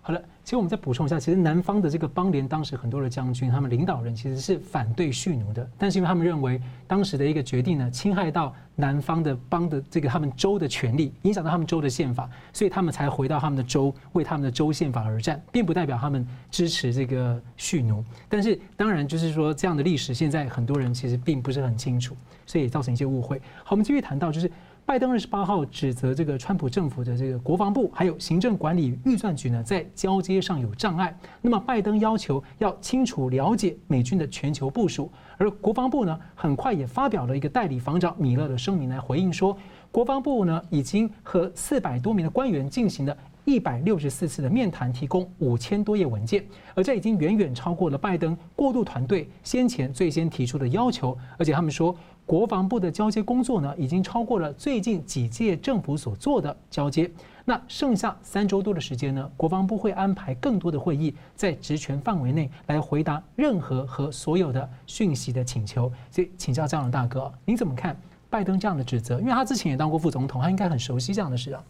[0.06, 18.04] 好了，其实我们再补充一下，其实南方的这个邦联当时很多的将军，他们领导人其实是反对蓄奴的，但是因为他们认为当时的一个决定呢，侵害到南方的邦的这个他们州的权利，影响到他们州的宪法，所以他们才回到他们的州，为他们的州宪法而战，并不代表他们支持这个蓄奴。
[18.28, 22.14] 但是当然就是说，这样的历史现在很多人其实并不是很清楚，
[22.44, 23.38] 所以造成一些误会。
[23.64, 24.52] 好，我们继续谈到就是。
[24.86, 31.16] 拜登二十八号指责这个川普政府的这个国防部还有行政管理预算局呢，在交接上有障碍。
[31.40, 39.56] 那么拜登要求要清楚了解美军的全球部署，而国防部呢，很快也发表了一个代理防长米勒的声明来回应说，
[39.90, 43.16] 国防部呢已经和四百多名的官员进行了
[43.46, 46.44] 一百六十四次的面谈，提供五千多页文件，
[46.74, 51.16] 而这已经远远超过了拜登过渡团队先前最先提出的要求。
[51.38, 57.10] 而且他们说，国防部的交接工作呢，已经超过了最近几届政府所做的交接。
[57.44, 65.92] 那剩下三周多的时间呢，国防部会安排更多的会议，在职权范围内来回答任何和所有的讯息的请求。
[66.10, 67.94] 所以，请教张荣大哥，您怎么看
[68.30, 69.20] 拜登这样的指责？
[69.20, 71.62] 因为他之前也当过副总统，他应该很熟悉这样的事啊。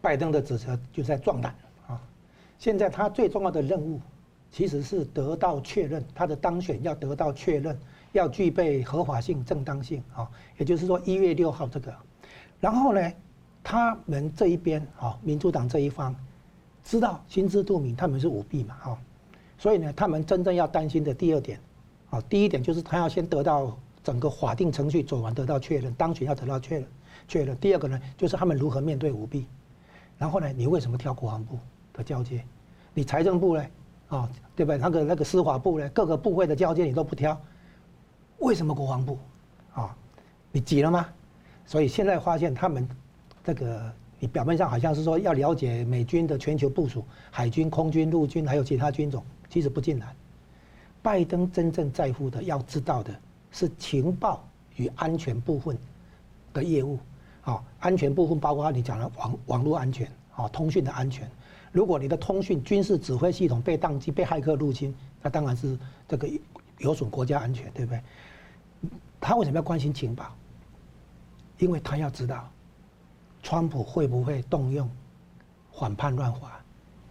[0.00, 1.54] 拜登的指责就在壮胆
[1.86, 2.00] 啊！
[2.58, 4.00] 现在他最重要的任务，
[4.50, 7.78] 其实是得到确认，他的当选要得到确认，
[8.12, 10.28] 要具备合法性、正当性啊。
[10.56, 11.94] 也就是说，一月六号这个，
[12.60, 13.12] 然后呢？
[13.60, 16.14] 他们这一边啊，民主党这一方
[16.82, 18.98] 知道心知肚明，他们是舞弊嘛，哈，
[19.58, 21.60] 所以呢，他们真正要担心的第二点，
[22.08, 26.88] 啊，第一点就是他要先得到整个法定程序走完，得到确认，当选要得到确认，
[27.26, 27.54] 确认。
[27.58, 29.44] 第二个呢，就是他们如何面对舞弊。
[30.16, 31.58] 然后呢，你为什么挑国防部
[31.92, 32.42] 的交接？
[32.94, 33.66] 你财政部呢？
[34.08, 34.78] 啊，对不对？
[34.78, 35.86] 那个那个司法部呢？
[35.90, 37.38] 各个部会的交接你都不挑，
[38.38, 39.18] 为什么国防部？
[39.74, 39.96] 啊，
[40.52, 41.06] 你急了吗？
[41.66, 42.88] 所以现在发现他们。
[43.44, 50.06] 这个你表面上好像是说要了解美军的全球部署，海军、空军、陆军还有其他军种，其实不尽然。
[51.00, 53.10] 拜登真正在乎的、要知道的
[53.50, 54.46] 是情报
[54.76, 55.78] 与安全部分
[56.52, 56.98] 的业务。
[57.40, 61.26] 啊，安全部分包括你讲的网网络安全，啊，通讯的安全。
[61.72, 66.28] 如果你的通讯军事指挥系统被当机、被骇客入侵，那当然是这个
[66.76, 68.02] 有损国家安全，对不对？
[69.20, 70.34] 他为什么要关心情报？
[71.58, 72.48] 因为他要知道。
[73.40, 74.90] 川普会不会动用
[75.72, 76.60] 反叛乱法、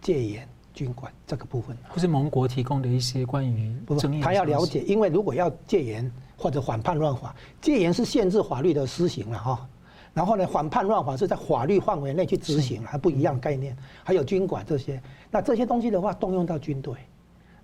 [0.00, 1.76] 戒严、军管这个部分？
[1.92, 4.20] 不是盟国提供的一些关于争议。
[4.20, 9.68] 他要了解，因为如果要戒严或者反叛乱法，戒严是限制法律的施行了哈。
[10.12, 13.76] 然后呢，反叛乱法是在法律范围内去执行，还不一样概念。
[14.04, 16.94] 还有军管这些，那这些东西的话，动用到军队，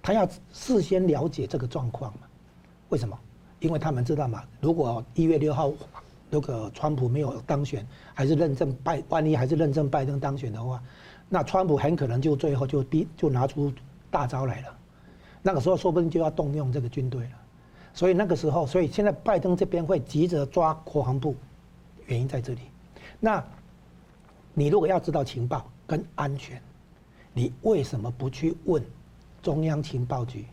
[0.01, 2.21] 他要事先了解这个状况嘛？
[2.89, 3.17] 为什么？
[3.61, 5.73] 因为他们知道嘛，如果一月六号。
[6.31, 10.83] 如果川普没有当选，还是认证拜，万一还是认证拜登当选的话，
[11.29, 13.73] 那川普很可能就最后就逼就拿出
[14.11, 14.79] 大招来了。
[15.43, 17.31] 那个时候说不定就要动用这个军队了。
[17.93, 21.37] 所以那个时候，所以现在拜登这边会急着抓国防部，
[22.07, 22.63] 原因在这里。
[23.21, 23.45] 那
[24.55, 26.61] 你如果要知道情报跟安全，
[27.33, 28.83] 你为什么不去问
[29.41, 30.47] 中央情报局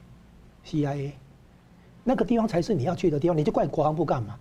[0.64, 1.14] CIA？
[2.04, 4.38] 那个地方才是你要去的地方，你就怪国防部干嘛？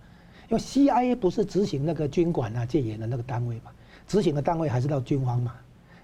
[0.49, 3.71] 因为 CIA 不是执行那个军管啊、戒严的那个单位嘛，
[4.05, 5.53] 执行的单位还是到军方嘛，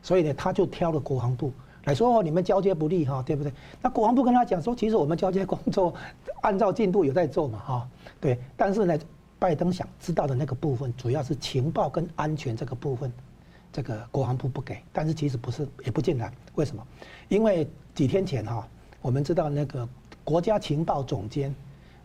[0.02, 1.52] 所以呢，他就挑了国防部
[1.84, 3.52] 来说哦，你们交接不利哈，对不对？
[3.82, 5.94] 那国防部跟他讲说，其实我们交接工作
[6.42, 7.90] 按照进度有在做嘛，哈，
[8.22, 8.40] 对。
[8.56, 8.98] 但是呢，
[9.38, 13.12] 拜登想知道的那个部分，主要是情报跟安全这个部分，
[13.74, 14.78] 这个国防部不给。
[14.94, 16.32] 但是其实不是，也不尽然。
[16.56, 16.86] 为什么？
[17.28, 18.66] 因为几天前哈，
[19.02, 19.88] 我们知道那个
[20.28, 21.56] 国家情报总监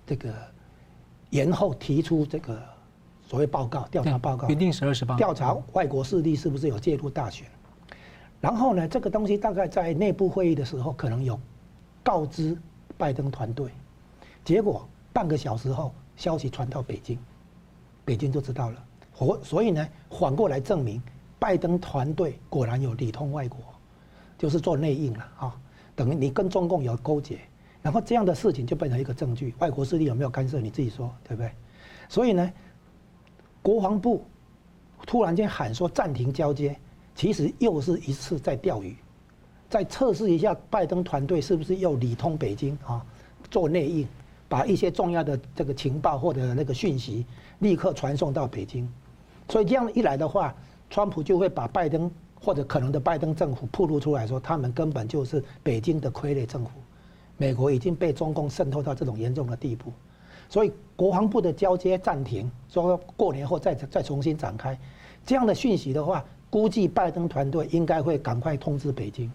[0.06, 0.32] 这个。
[1.30, 2.62] 延后提出这个
[3.26, 7.48] 所谓报告调查报告，原定十二十八调查外国势力是不是有介入大选，
[8.38, 11.40] 然后呢，这个东西大概在内部会议的时候可能有
[12.02, 12.54] 告知
[12.98, 13.70] 拜登团队，
[14.44, 17.18] 结果半个小时后消息传到北京，
[18.04, 21.02] 北京就知道了，所所以呢，反过来证明
[21.38, 23.58] 拜登团队果然有里通外国，
[24.37, 25.56] 就是做内应了啊，
[25.96, 27.38] 等于你跟中共有勾结。
[27.83, 30.61] 然后这样的事情就变成一个证据，外国势力有没有干涉？
[30.61, 31.51] 你自己说，对不对？
[32.09, 32.53] 所以呢，
[33.61, 34.25] 国防部
[35.05, 36.77] 突然间喊说暂停交接，
[37.14, 38.97] 其实又是一次在钓鱼，
[39.68, 43.05] 在测试一下拜登团队是不是又里通北京啊，
[43.51, 44.07] 做内应，
[44.49, 47.27] 把一些重要的这个情报或者那个讯息
[47.59, 48.88] 立刻传送到北京。
[49.49, 50.55] 所以这样一来的话，
[50.88, 52.09] 川普就会把拜登
[52.40, 56.71] 或者可能的拜登政府暴露出来说，他们根本就是北京的傀儡政府。
[57.37, 59.92] 美国已经被中共渗透到这种严重的地步，
[60.49, 64.79] 所以国防部的交接暂停，说过年后再再重新展开，
[65.25, 69.31] 这样的讯息的话，估计拜登团队应该会赶快通知北京，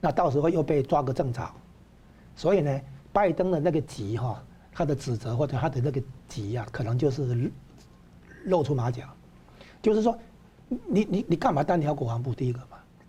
[0.00, 1.50] 那到时候又被抓个正着，
[2.36, 2.80] 所以呢，
[3.12, 7.50] 拜登的那个急哈，他的指责或者他的那个急呀，可能就是
[8.44, 9.04] 露出马脚，
[9.80, 10.18] 就是说，
[10.68, 12.34] 你你你干嘛单挑国防部？
[12.34, 12.60] 第一个。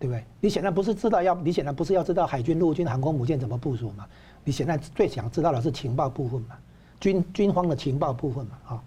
[0.04, 0.22] 对不对？
[0.38, 4.06] 你显然不是知道要，你显然不是要知道海军、陆军、航空母舰怎么部署嘛？
[4.44, 6.56] 你现在最想知道的是情报部分嘛？
[7.00, 8.58] 军军方的情报部分嘛？
[8.68, 8.82] 啊，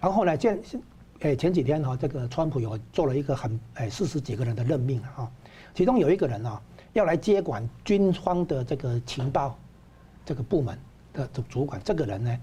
[0.00, 0.58] 然后呢，现
[1.20, 5.30] 诶前几天哈，这个川普有做了一个很诶四十几个人的任命啊，
[5.74, 6.58] 其中有一个人啊
[6.94, 9.58] 要来接管军方的这个情报
[10.24, 10.78] 这个部门
[11.12, 12.38] 的主主管，这个人呢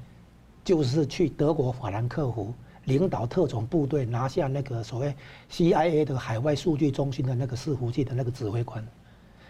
[0.64, 2.54] 就是去德国法兰克福
[2.86, 5.14] 领导特种部队拿下那个所谓
[5.52, 8.86] CIA 的海外数据中心的那个伺服器的那个指挥官，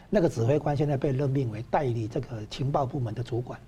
[0.10, 3.60] 那个指挥官现在被任命为代理这个情报部门的主管，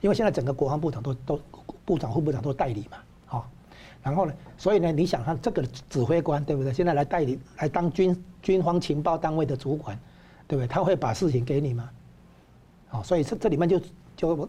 [0.00, 1.40] 因为现在整个国防部长都都
[1.84, 3.50] 部长副部长都代理嘛，好，
[4.02, 6.72] 然后呢，所以呢，你想看这个指挥官对不对？
[6.72, 9.98] 现在来代理来当军军方情报单位的主管，
[10.46, 10.68] 对不对？
[10.68, 11.88] 他会把事情给你吗？
[12.88, 13.80] 好，所以这这里面就
[14.14, 14.48] 就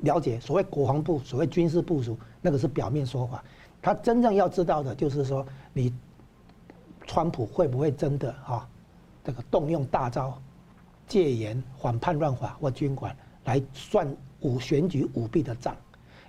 [0.00, 3.44] 了解所谓国防部所谓军事部署，那个是表面说法。
[3.84, 5.92] 他真正要知道的就是说，你
[7.06, 8.66] 川普会不会真的啊，
[9.22, 10.40] 这个动用大招、
[11.06, 13.14] 戒严、反叛乱法或军管
[13.44, 14.08] 来算
[14.40, 15.76] 舞选举舞弊的账？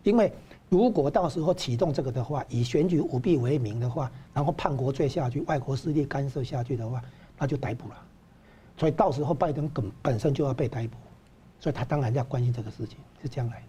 [0.04, 0.30] 因为
[0.68, 7.02] 如果到时候启动这个的话，以选举舞弊为名的话，然后叛国罪下去，外国势力干涉下去的话，
[7.38, 7.96] 那就逮捕了。
[8.76, 10.98] 所以到时候拜登本本身就要被逮捕，
[11.58, 13.68] 所以他当然要关心这个事情，是这样来的。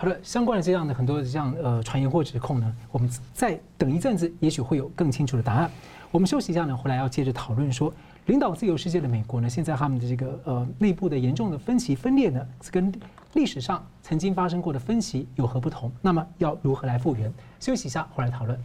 [0.00, 5.68] 好了，相关的这样的很多的这样呃传言或指控呢，我们再等一阵子，也许会有更清楚的答案。
[6.12, 7.92] 我们休息一下呢，回来要接着讨论说，
[8.26, 12.92] 领导自由世界的美国呢，现在他们的这个呃内部的严重的分歧分裂呢，是跟
[13.32, 15.90] 历史上曾经发生过的分歧有何不同？
[16.00, 17.34] 那么要如何来复原？
[17.58, 18.56] 休息一下，回来讨论。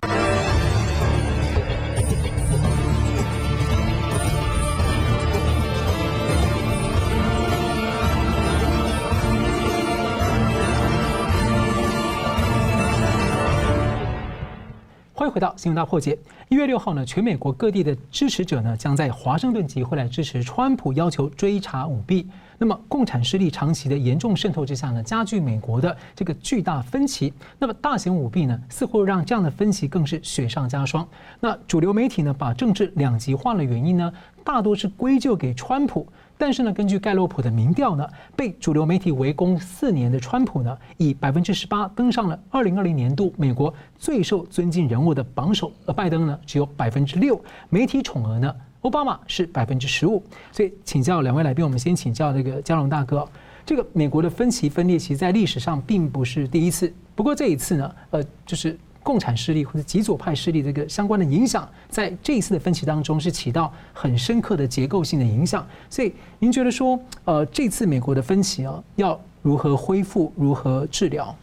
[15.24, 16.14] 欢迎回到《新闻大破解》。
[16.50, 22.28] 一月六号呢，全美国各地的支持者呢，将在华盛顿集会来支持川普要求追查舞弊。
[22.58, 27.32] 那么，共产势力长期的严重渗透之下呢，加剧美国的这个巨大分歧。
[27.58, 31.08] 那么，大型舞弊呢，似乎让这样的分歧更是雪上加霜。
[31.40, 34.12] 那主流媒体呢，把政治两极化的原因呢，
[34.44, 36.06] 大多是归咎给川普。
[36.38, 50.22] 但是呢，根据盖洛普的民调呢，被主流媒体围攻四年的川普呢，以百分之十八登上了二零二零年度美国最受尊敬人物的榜首，而拜登呢只有百分之六，媒体宠儿呢，奥巴马是百分之十五。
[50.52, 53.28] 所以请教两位来宾，我们先请教这个佳龙大哥，
[53.66, 58.78] 这个美国的分歧分裂，其实在历史上并不是第一次，不过这一次呢，呃，就是。
[59.04, 65.68] 共产势力或者极左派势力这个相关的影响，在这一次的分歧当中是起到很深刻的结构性的影响。
[65.90, 71.36] 所以您觉得说，呃，这次美国的分歧啊，要如何恢复，如何治疗？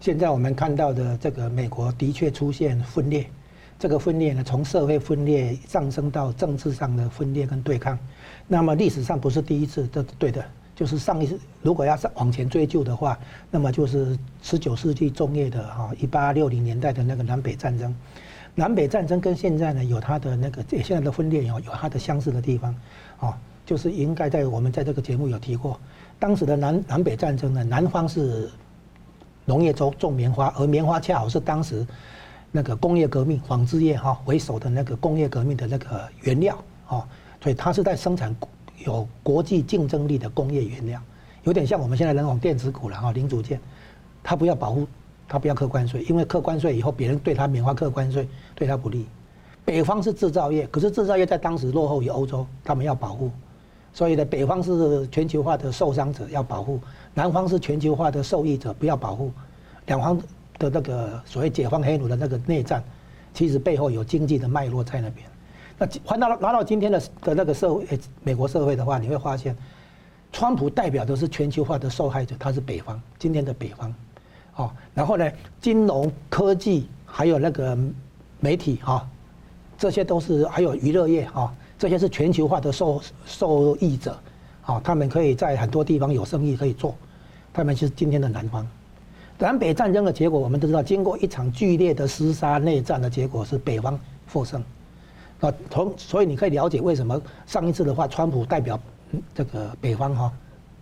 [0.00, 3.26] 现在我们看到的这个美国的确出现分裂，
[3.78, 7.96] 这个分裂呢，从社会分裂上升到政治上的分裂跟对抗。
[8.48, 10.44] 那么历史上不是第一次，这是对的。
[10.82, 13.16] 就是上一次，如果要往前追究的话，
[13.52, 17.94] 那么就是十九世纪中叶的哈一八六零年代的那个南北战争。
[18.56, 22.74] 南北战争跟现在呢有它的那个现在的分裂有有它的相似的地方，
[23.20, 25.78] 啊，就是应该在我们在这个节目有提过，
[26.18, 28.50] 当时的南南北战争呢，南方是
[29.44, 31.86] 农业州种棉花，而棉花恰好是当时
[32.50, 36.58] 那个工业革命纺织业哈为首的那个工业革命的那个原料
[36.88, 37.06] 啊，
[37.40, 38.34] 所以它是在生产。
[38.84, 41.00] 有国际竞争力的工业原料，
[41.44, 43.60] 有点像我们现在人往电子股了哈，零组件，
[44.22, 44.86] 他不要保护，
[45.28, 49.06] 他不要课关税，因为课关税以后别人对他免花课关税，对他不利。
[49.64, 53.30] 北方是制造业，可是制造业在当时落后于欧洲，他们要保护，
[53.92, 56.80] 所以呢，北方是全球化的受伤者要保护，
[57.14, 59.30] 南方是全球化的受益者不要保护，
[59.86, 60.20] 两方
[60.58, 62.82] 的那个所谓解放黑奴的那个内战，
[63.32, 65.26] 其实背后有经济的脉络在那边。
[65.78, 67.86] 那换到拿到今天的的那个社会，
[68.22, 69.56] 美国社会的话，你会发现，
[70.32, 73.94] 川普代表的是全球化的受害者，他是北方，今天的北方，
[74.56, 77.76] 哦，然后呢，金融科技还有那个
[78.38, 79.08] 媒体哈，
[79.76, 84.16] 这些都是还有娱乐业哈，这些是全球化的受受益者，
[84.64, 86.94] 啊，他们可以在很多地方有生意可以做，
[87.52, 88.66] 他们是今天的南方，
[89.38, 93.98] 南北战争的结果我们都知道，经过一场剧烈的厮杀内战的结果是北方
[94.32, 94.62] 获胜。
[95.42, 98.78] 啊，从所以你可以了解为什么上一次的话，川普代表
[99.34, 100.32] 这个北方哈，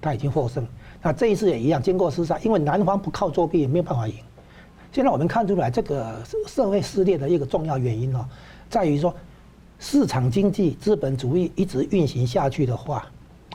[0.02, 0.66] 他已经获胜。
[1.02, 4.14] 那这一次也一样，经过厮杀，因为南方不靠作弊也没有办法赢。
[4.92, 6.14] 现在我们看出来，这个
[6.46, 8.22] 社会撕裂的一个重要原因哦，
[8.68, 9.14] 在于说
[9.78, 13.06] 市场经济资本主义一直运行下去的话，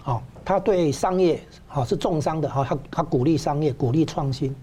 [0.04, 1.40] 啊，他对商业
[1.72, 4.56] 哦是重伤的哈，他他鼓励商业，鼓励创新，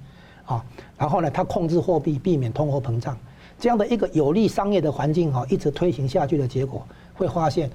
[0.44, 0.64] 啊，
[0.98, 3.16] 然后呢，他控制货币，避免通货膨胀。
[3.62, 6.84] 这样的一个有利商业的环境哈，一直推行下去的结果，
[7.14, 7.70] 会发现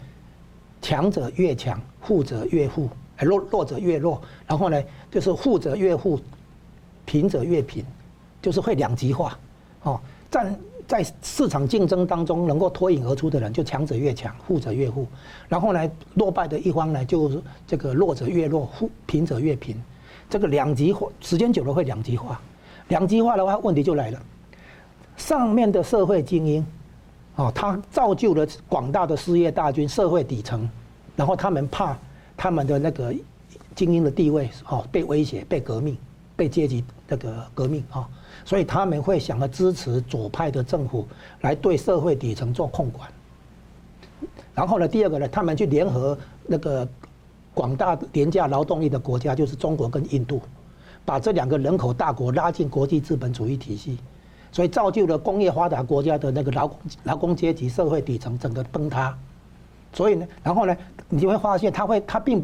[0.82, 4.22] 强者越强，富者越富，弱弱者越弱。
[4.46, 6.20] 然后呢，就是富者越富，
[7.06, 7.86] 贫者越贫，
[8.42, 9.40] 就是会两极化。
[9.84, 9.98] 哦，
[10.30, 15.08] 在在市场竞争当中能够脱颖而出的人，就强者越强，富者越富。
[15.48, 19.82] 然后呢，落败的一方呢，就是这个弱者越弱，富贫者越贫。
[20.30, 22.42] 这个两极化，时间久了会两极化。
[22.90, 24.22] 两极化的话，问题就来了。
[25.18, 26.66] 上面的社会精英，
[27.36, 30.70] 哦，他造就了广大的失业大军、社会底层，
[31.16, 31.98] 然后他们怕
[32.38, 33.14] 他们的那个
[33.76, 35.98] 精英的地位哦被威胁、被革命、
[36.36, 38.08] 被阶级那个革命啊，
[38.46, 41.06] 所以他们会想要支持左派的政府
[41.42, 43.10] 来对社会底层做控管。
[44.54, 46.88] 然后呢，第二个呢，他们去联合那个
[47.54, 50.42] 广大廉价劳动力的国家，就是中国跟印度，
[51.04, 53.98] 把这两个人口大国拉进国际资本主义体系。
[54.58, 59.16] 所以造就了工业发达国家的那个劳工劳工阶级社会底层整个崩塌，
[59.94, 60.76] 所以呢，然后呢，
[61.10, 62.44] 你就会发现他会他并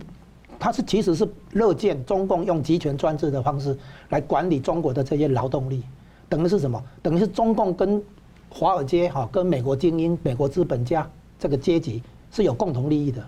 [0.59, 3.75] 他是其实是乐见中共用集权专制的方式
[4.09, 5.81] 来管理中国的这些劳动力，
[6.29, 6.79] 等于是什么？
[7.01, 7.99] 等于是中共跟
[8.47, 11.09] 华尔街哈跟美国精英、美国资本家
[11.39, 13.25] 这个阶级是有共同利益的。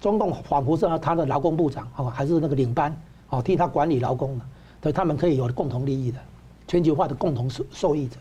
[0.00, 2.96] 中共仿佛是他的劳工部长哦，还是那个领班
[3.30, 4.44] 哦，替他管理劳工的，
[4.80, 6.20] 所以他们可以有共同利益的。
[6.66, 8.16] 全球化的共同受受益者，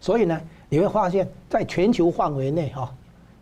[0.00, 2.94] 所以呢，你会发现在全球范围内哈，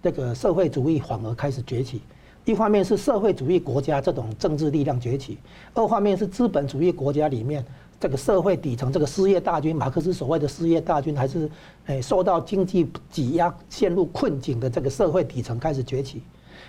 [0.02, 2.00] 这个社会主义反而开始崛起。
[2.44, 5.36] 一方面是社会主义国家这种政治力量崛起，
[5.74, 7.62] 二方面是资本主义国家里面
[8.00, 11.50] 这个社会底层这个失业大军，马克思所谓的失业大军，还是
[11.86, 16.22] 诶受到经济挤压、陷入困境的这个社会底层开始崛起。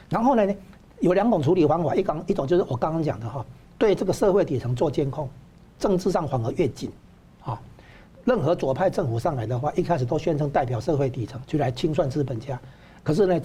[0.10, 0.54] 然后呢，
[1.00, 3.46] 有两种处理方法，一刚一种就是我刚刚讲的哈，
[3.78, 5.30] 对这个社会底层做监控，
[5.78, 6.92] 政治上反而越紧。
[8.30, 12.62] 任何左派政府上来的话，一开始都宣称代表社会底层，就来清算资本家。
[13.02, 13.42] 可是呢，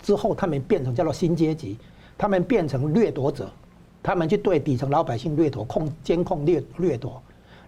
[0.00, 1.76] 之后他们变成叫做新阶级，
[2.16, 3.50] 他们变成掠夺者，
[4.04, 7.20] 他们去对底层老百姓掠夺、控监控、掠掠夺，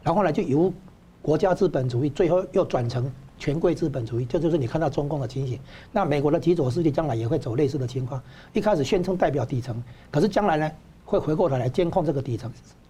[0.05, 0.73] 然后呢，就由
[1.21, 4.25] 国家资本主义，最后又转成权贵资本主义。
[4.25, 5.59] 这就是你看到中共的情形。
[5.91, 8.23] 那美国的极左势力将来也会走类似的情况，
[8.53, 9.83] 一开始宣称代表底层，
[10.13, 10.71] 可是将来呢，
[11.05, 12.49] 会回过头来监控这个底层。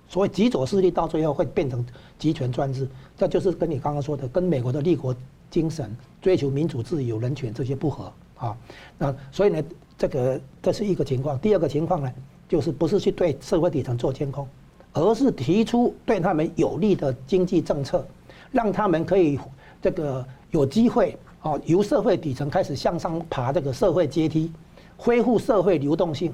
[0.09, 1.85] 所谓极左势力到最后会变成
[2.19, 5.15] 集权专制，这就是跟你刚刚说的，跟美国的立国
[5.51, 8.57] 精神、追求民主、自由、人权这些不合啊。
[8.99, 9.63] 那所以呢，
[9.99, 11.39] 这个这是一个情况。
[11.39, 12.13] 第二个情况呢，
[12.49, 14.47] 就是不是去对社会底层做监控，
[14.93, 18.07] 而是提出对他们有利的经济政策，
[18.53, 19.39] 让他们可以
[19.83, 24.53] 这个有机会啊，由社会底层开始向上爬这个社会阶梯，
[24.97, 26.33] 恢复社会流动性，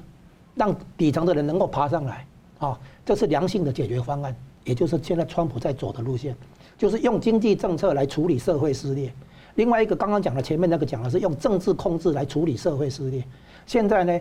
[0.53, 2.25] 让底层的人能够爬上来
[2.63, 2.79] 啊。
[3.05, 4.33] 这是良性的解决方案，
[4.63, 6.35] 也就是现在川普在走的路线，
[6.77, 9.13] 就是用经济政策来处理社会撕裂。
[9.55, 13.23] 另外一个刚刚讲的前面那个讲的是用政治控制来处理社会撕裂。
[13.65, 14.19] 现在呢，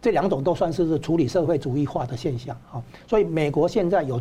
[0.00, 2.82] 这两种都算是处理社会主义化的现象啊。
[3.06, 4.20] 所以美国现在有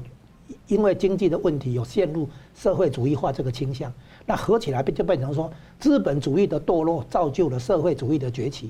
[0.67, 3.91] 因为经济的问题有陷入社会主义化这个倾向，
[4.25, 5.49] 那合起来就变成说
[5.79, 8.69] 资本主义的堕落造就了社会主义的崛起。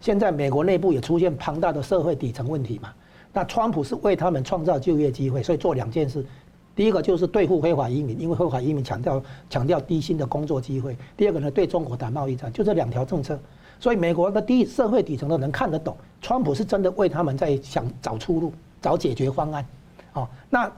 [0.00, 2.92] 现在美国内部也出现庞大的社会底层问题嘛。
[3.34, 6.24] 那川普是为他们创造就业机会，所以做两件事。
[6.76, 10.96] 第一个就是对付非法移民，因为非法移民强调强调低薪的工作机会。
[11.16, 13.38] 第二个呢，对中国打贸易战，就这两条政策。
[13.78, 19.66] 所以美国的低社会底层的人看得懂，川普是真的为他们在想找出路、找解决方案。
[20.14, 20.70] 哦，那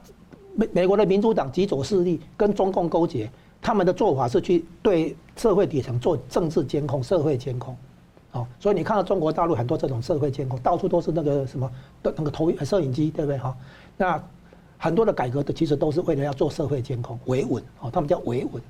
[0.54, 3.30] 美美国的民主党极左势力跟中共勾结，
[3.60, 7.76] 他们的做法是去对社会底层做政治监控、社会监控。
[8.36, 11.70] 哦，所以你看到中国大陆很多这种社会监控，到处都是那个什么
[12.02, 13.38] 的那个投影摄影机，对不对？
[13.38, 13.56] 哈，
[13.96, 14.22] 那
[14.76, 18.62] 很多的改革的其实都是为了要做社会监控，维稳哦，他们叫维稳。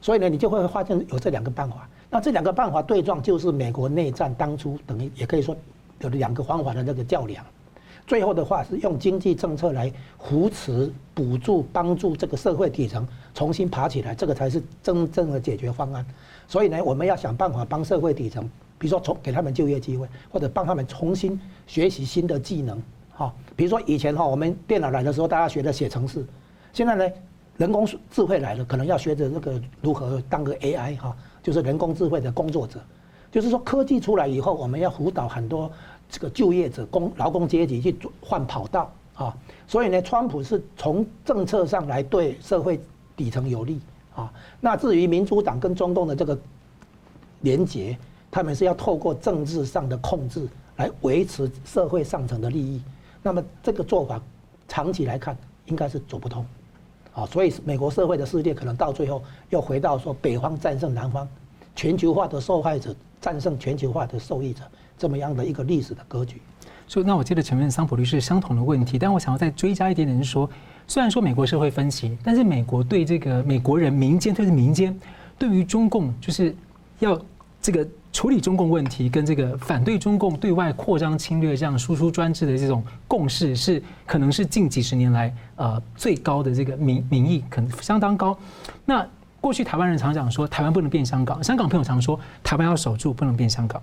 [0.00, 1.88] 所以呢，你就会发现有这两个办法。
[2.10, 5.56] 那这两个办法对撞，就是美国内战当初等于也可以说
[6.00, 7.44] 有两个方法的那个较量。
[8.04, 16.04] 最后的话是用经济政策来扶持、补助、帮助这个社会底层重新爬起来，这个才是真正的解决方案。
[16.48, 18.50] 所以呢，我们要想办法帮社会底层。
[18.82, 23.32] 比如说，从给他们就业机会，或者帮他们重新学习新的技能，哈。
[23.54, 26.26] 比如说以前哈，我们电脑来的时候，大家学的写程式，
[26.72, 27.08] 现在呢，
[27.58, 32.80] 人工智慧来了，可能要学着那个如何当个 AI 哈，就是人工智慧的工作者。
[33.30, 35.70] 就是说，科技出来以后，我们要辅导很多
[36.10, 39.32] 这个就业者、工劳工阶级去换跑道啊。
[39.68, 42.80] 所以呢，川普是从政策上来对社会
[43.14, 43.80] 底层有利
[44.16, 44.28] 啊。
[44.60, 46.36] 那至于民主党跟中共的这个
[47.42, 47.96] 连结。
[48.32, 52.80] 他们是要透过政治上的控制来维持社会上层的利益，
[53.22, 54.18] 那么这个做法
[54.66, 56.42] 长期来看应该是走不通，
[57.12, 61.28] 啊，所以美国社会的世界可能到最后又回到说北方战胜南方，
[61.76, 64.62] 全球化的受害者战胜全球化的受益者
[64.96, 66.40] 这么样的一个历史的格局。
[66.88, 70.48] 所以，那我接着前面桑普律师相同的问题，但我想要再追加一点点，是说，
[70.86, 74.98] 虽然说美国社会分歧，但是美国对这个美国人民间，特别是民间，
[75.38, 76.56] 对于中共就是
[77.00, 77.20] 要
[77.60, 77.86] 这个。
[78.12, 88.36] 处理中共问题跟这个反对中共对外扩张侵略这样输出专制的这种共识，是可能是近几十年来呃最高的这个民民意，可能相当高。
[88.84, 89.06] 那
[89.40, 93.82] 过去台湾人常讲说台湾不能变香港，香港朋友常说台湾要守住，不能变香港。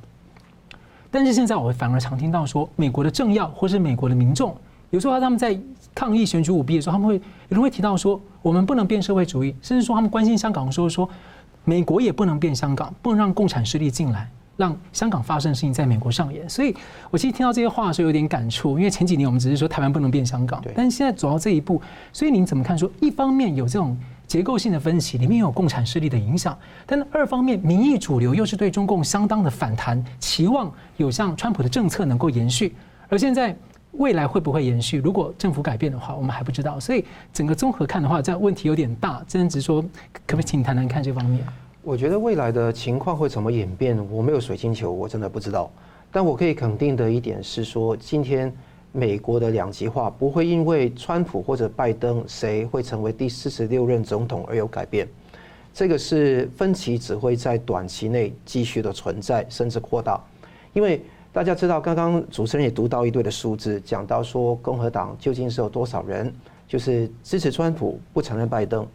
[1.11, 4.55] 但是现在我反而常听到说，美国的政要或是美国的民众，
[4.91, 5.59] 有时候他们在
[5.95, 11.09] 抗议选举舞弊的时候，他们会有人会提到说，我们不能变社会主义，甚至说他们关心香港，说说
[11.63, 14.29] 美国也不能变香港，不能让共产势力进来。
[14.57, 16.75] 让香港发生的事情在美国上演，所以
[17.09, 21.81] 我其实听到这些话的时候有点感触，因为前几年我们只是说台湾不能变香港，但是现在走到这一步，
[22.11, 22.77] 所以您怎么看？
[22.77, 23.97] 说一方面有这种
[24.27, 32.75] 结构性的分歧，里面有共产势力的影响，但二方面民意主流又是对中共相当的反弹，期望有像川普的政策能够延续，
[33.07, 33.55] 而现在
[33.93, 34.97] 未来会不会延续？
[34.97, 36.79] 如果政府改变的话，我们还不知道。
[36.79, 39.81] 所以整个综合看的话，这样问题有点大，真的只是说，
[40.25, 41.43] 可不可以请谈谈看这方面？
[41.81, 43.97] 我觉得未来的情况会怎么演变？
[44.11, 45.71] 我没有水晶球，我真的不知道。
[46.11, 48.53] 但我可以肯定的一点是说，今天
[48.91, 55.07] 美国的两极化不会因为川普或者拜登谁会成为第四十六任总统而有改变。
[55.73, 60.21] 这个是分歧只会在短期内继续的存在，甚至扩大。
[60.73, 61.01] 因为
[61.31, 66.33] 大家知道，刚刚主持人也读到一堆的数字，讲到说共和党究竟是有多少人，
[66.67, 68.85] 就是支持川普，不承认拜登。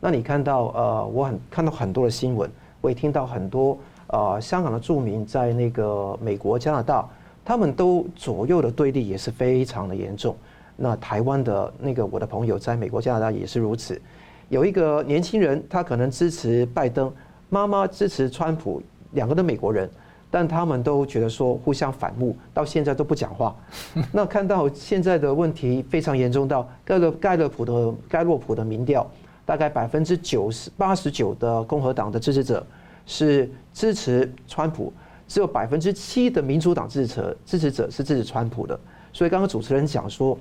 [0.00, 7.06] 那你看到呃，我很看到很多的新闻，我也听到很多呃香港的住民在那个美国、加拿大，
[7.44, 10.34] 他们都左右的对立也是非常的严重。
[10.74, 14.00] 那台湾的那个我的朋友在美国、加拿大也是如此。
[14.48, 17.12] 有一个年轻人，他可能支持拜登，
[17.50, 19.88] 妈妈支持川普，两个都美国人，
[20.32, 23.54] 但他们都觉得说互相反目，到现在都不讲话。
[24.10, 29.08] 那看到现在的问题非常严重到盖勒盖勒普的盖洛普的民调。
[29.44, 32.64] 大概百分之九十八十九的共和党的支持者
[33.06, 34.92] 是支持川普，
[35.26, 38.78] 只有百分之七的民主党支持支持者是支持川普的。
[39.12, 40.38] 所以刚刚主持人讲说，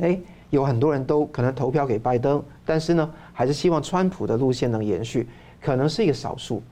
[0.00, 0.18] 哎，
[0.50, 5.28] 有很多人都可能投票给拜登，但是呢，还是希望川普的路线能延续，
[5.60, 6.62] 可能是一个少数，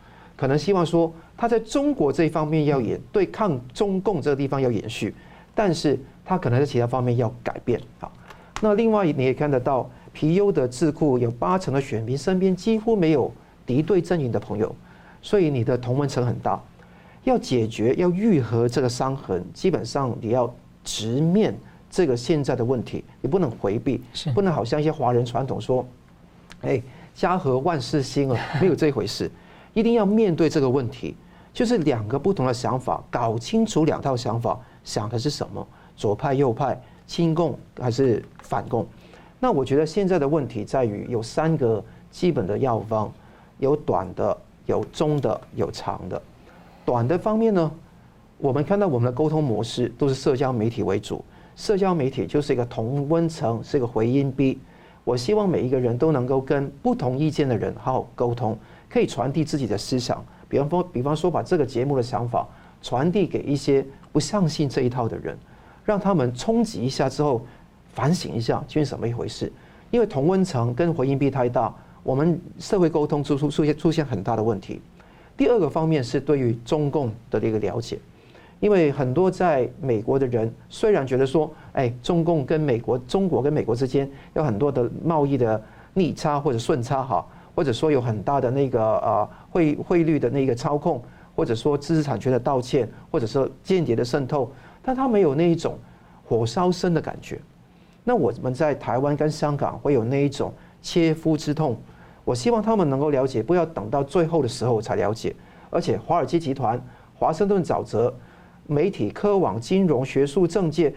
[0.41, 5.14] 可能希望说他在中国这一方面要延对抗中共这个地方要延续，
[5.55, 7.78] 但是他可能在其他方面要改变。
[8.01, 8.11] 啊，
[8.62, 9.91] 那另外你也看得到。
[10.12, 13.32] 皮尤的智库有八成的选民身边几乎没有
[13.64, 14.74] 敌对阵营的朋友，
[15.22, 16.61] 所以你的同文层很大。
[17.22, 21.57] 要解决、要愈合这个伤痕，基本上你要直面
[21.88, 24.03] 这个现在的问题，你不能回避，
[24.34, 25.86] 不能好像一些华人传统说
[26.62, 26.82] ：“哎，
[27.14, 29.30] 家和万事兴啊，没有这回事。”
[29.72, 31.14] 一定要面对这个问题，
[31.52, 35.66] 就是两个不同的想法，搞清楚两套想法想的是什么，
[35.96, 38.86] 左派、右派，亲共还是反共。
[39.38, 43.10] 那我觉得现在的问题在于有三个基本的药方，
[43.58, 46.20] 有短的、有中的、有长的。
[46.84, 47.70] 短的方面呢，
[48.38, 51.24] 我们看到我们的沟通模式都是社交媒体为主，
[51.56, 54.58] 社交媒体就是一个同温层，是一个回音壁。
[55.04, 58.58] 我希望每一个人都能够跟不同意见的人好好沟通，
[58.91, 60.22] 可以传递自己的思想。
[60.49, 62.47] 比方说，比方说把这个节目的想法
[62.82, 65.38] 传递给一些不相信这一套的人，
[65.84, 67.41] 让他们冲击一下之后。
[67.93, 69.53] 反省一下，究竟什么一回事？
[69.91, 71.74] 因为同温层跟回音壁太大，
[72.05, 74.80] 我们社会沟通出出出现出现很大的问题。
[75.36, 77.99] 第二个方面是对于中共的一个了解，
[78.61, 85.61] 因为很多在美国的人虽然觉得说，哎，中共跟美国、中国跟美国之间有很多的贸易的
[85.95, 87.26] 逆差或者顺差哈，
[87.61, 90.98] 或者说有很大的那个呃汇汇率的那个操控，
[91.36, 94.50] 或者说知识产权的盗窃，或者说间谍的渗透，
[94.80, 95.78] 但他没有那一种
[96.24, 97.38] 火烧身的感觉。
[98.02, 100.50] 那我们在台湾跟香港会有那一种
[100.80, 101.76] 切肤之痛，
[102.24, 105.36] 我希望他们能够了解，不要等到最后的时候才了解。
[105.68, 106.82] 而且华尔街集团、
[107.14, 108.11] 华盛顿沼泽、
[108.66, 110.94] 媒体、科网、金融、学术、政界，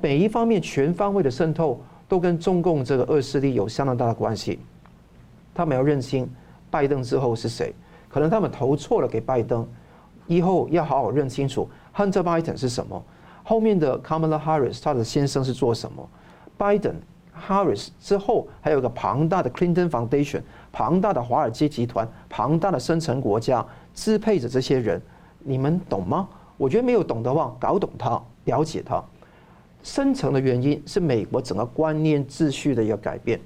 [0.00, 1.78] 每一方面全方位的渗透，
[2.08, 4.58] 都跟中共这个恶势力有相当大的关系。
[5.58, 6.30] 他们要认清
[6.70, 7.74] 拜登之后是谁，
[8.08, 9.66] 可能他们投错了给拜登，
[10.28, 13.04] 以后要好好认清楚 Hunter Biden 是什么，
[13.42, 16.08] 后面的 Kamala Harris 他的先生是做什么。
[16.56, 16.94] Biden、
[17.48, 25.02] Harris 之后，还有个庞大的 Clinton Foundation，庞大的华尔街集团，庞大的深层国家支配着这些人，
[25.40, 26.28] 你们懂吗？
[26.56, 29.02] 我觉得没有懂的话，搞懂它，了解它。
[29.82, 33.40] 深层的原因是美国整个观念秩序的一个改变，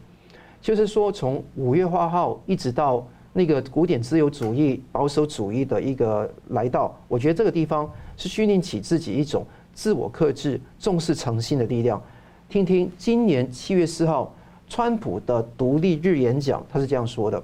[0.62, 9.44] 就是说从五月花号一直到那个古典自由主义、保守主义的一个来到，我觉得这个地方是训练起自己一种
[9.74, 12.00] 自我克制、重视诚信的力量。
[12.48, 14.32] 听听今年七月四号，
[14.68, 17.42] 川普的独立日演讲，他是这样说的：“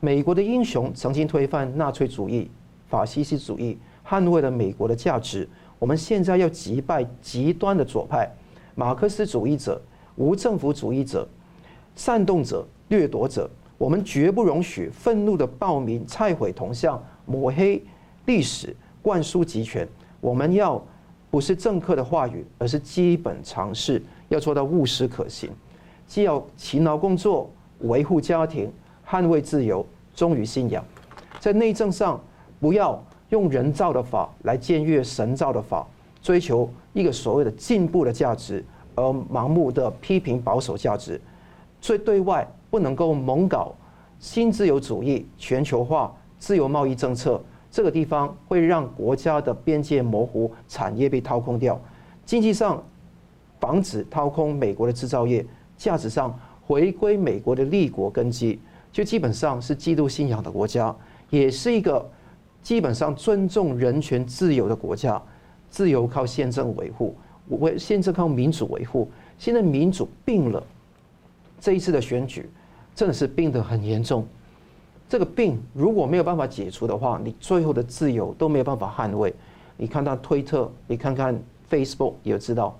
[0.00, 2.48] 美国的英雄曾经推翻纳粹主义、
[2.88, 3.76] 法西斯主义，
[4.08, 5.46] 捍卫了美国的价值。
[5.78, 8.30] 我们现在要击败极端的左派、
[8.74, 9.82] 马克思主义者、
[10.14, 11.28] 无政府主义者、
[12.00, 13.48] 煽动者、掠夺者。
[13.76, 17.82] 我们绝不容许愤怒的暴民拆毁铜像、抹黑
[18.24, 19.86] 历史、灌输集权。
[20.18, 20.82] 我们要
[21.30, 25.50] 不是政客的话语，而是基本常识，要做到务实可行。
[26.06, 28.72] 既要勤劳工作，维护家庭，
[29.06, 29.84] 捍卫自由，
[30.14, 30.82] 忠于信仰。
[31.38, 32.18] 在内政上，
[32.58, 32.98] 不要
[33.28, 35.86] 用人造的法来僭越神造的法，
[36.22, 41.20] 追求一个所谓的进步的价值，而盲目的批评保守价值。
[41.80, 43.74] 所以对外不能够猛搞
[44.18, 51.80] 新自由主义、全球化、自由贸易政策，这个地方会让国家的边界模糊，产业被掏空掉。
[52.24, 52.82] 经济上
[53.58, 55.44] 防止掏空美国的制造业，
[55.76, 58.60] 价值上回归美国的立国根基，
[58.92, 60.94] 就基本上是基督信仰的国家，
[61.30, 62.06] 也是一个
[62.62, 65.20] 基本上尊重人权自由的国家。
[65.70, 67.16] 自由靠宪政维护，
[67.48, 69.08] 维宪政靠民主维护。
[69.38, 70.62] 现在民主病了。
[71.60, 72.48] 这一次的选举
[72.94, 74.26] 真的是病得很严重，
[75.08, 79.32] 这个病如果没有办法解除的话，你最后的自由都没有办法捍卫。
[79.76, 81.38] 你看看推特，你看看
[81.70, 82.76] Facebook，也知道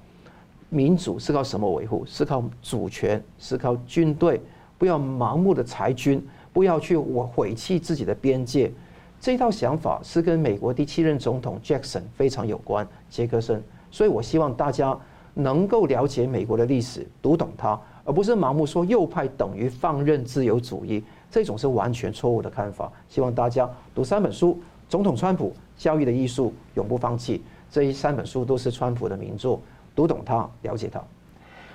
[0.68, 2.04] 民主是靠什么维护？
[2.06, 4.40] 是靠主权，是靠军队，
[4.78, 8.72] 不要盲目的裁军，不要去我毁弃自己的边界。
[9.20, 13.62] 这套想法是跟美国第七任总统 Jackson 非常有关，杰克森。
[13.90, 14.98] 所以我希望大家
[15.34, 17.78] 能够了解美国的历史，读懂它。
[18.10, 21.00] 而不是盲目说右派等于放任自由主义，
[21.30, 22.90] 这种是完全错误的看法。
[23.08, 24.54] 希望大家读三本书：
[24.88, 27.38] 《总统川普教育的艺术》、《永不放弃》。
[27.70, 29.62] 这一三本书都是川普的名作，
[29.94, 31.00] 读懂它，了解它。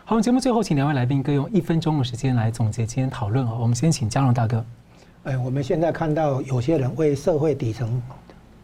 [0.03, 3.47] 好，节目最后请两位来宾各用一分钟的时间来总结今天讨论。
[3.57, 4.61] 我们先请佳龙大哥。
[5.23, 8.01] 哎，我们现在看到有些人为社会底层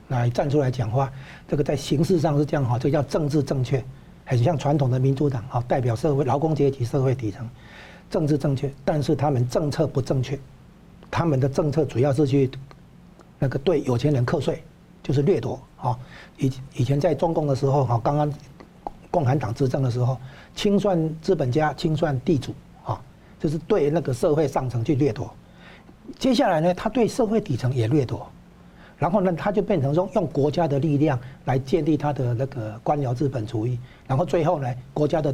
[0.10, 1.10] 来站出来讲话，
[1.48, 3.82] 这个在形式上是这样哈，这叫政治正确。
[4.32, 7.46] 很像传统的民主党，哈，代表社会劳工阶级、社会底层，
[8.10, 10.40] 政治正确，但是他们政策不正确。
[11.12, 12.50] 他们的政策主要是去
[13.38, 14.64] 那个对有钱人课税，
[15.04, 16.00] 就是掠夺，哈。
[16.38, 18.34] 以以前在中共的时候，哈，刚刚
[19.12, 20.18] 共产党执政的时候，
[20.56, 22.54] 清算资本家、清算地主，
[22.84, 23.02] 哈，
[23.38, 25.30] 就是对那个社会上层去掠夺。
[26.18, 28.32] 接下来呢，他对社会底层也掠夺。
[29.02, 35.34] 然后呢，他就变成说用国家的力量来建立他的那个官僚资本主义，然后最后呢，国家的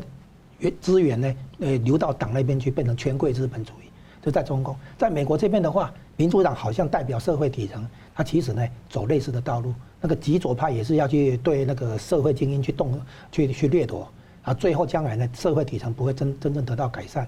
[0.80, 3.90] 资源呢，呃，流到党那边去，变成权贵资本主义。
[4.22, 9.74] 就在中共，在美国这边的话，民主党好像代表社会底层，他其实呢走类似的道路。
[10.00, 12.98] 那个极左派也是要去对那个社会精英去动，
[13.34, 14.10] 去去掠夺，
[14.44, 17.28] 啊，最后将来呢，社会底层不会真真正得到改善，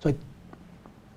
[0.00, 0.14] 所以。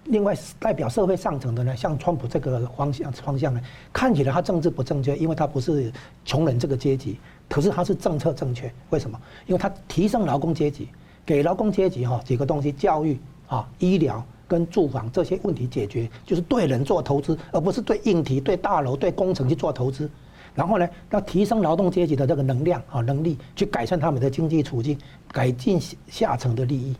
[0.09, 5.91] 另外，代表社会上层的呢，像川普这个方向方向呢，看起来他政治不正确，因为他不是
[6.23, 7.17] 穷人这个阶级，
[7.49, 8.71] 可是他是政策正确。
[8.89, 9.19] 为什么？
[9.47, 10.87] 因为他提升劳工阶级，
[11.25, 20.09] 给劳工阶级哈几个东西：教育啊、医疗跟住房这些问题解决，就是对人做投资，而不是对硬体、对大楼、对工程去做投资。
[20.55, 24.97] 然后呢，要提升劳动阶级的这个能量啊能力，去改善他们的经济处境，
[25.31, 26.95] 改进下层的利益。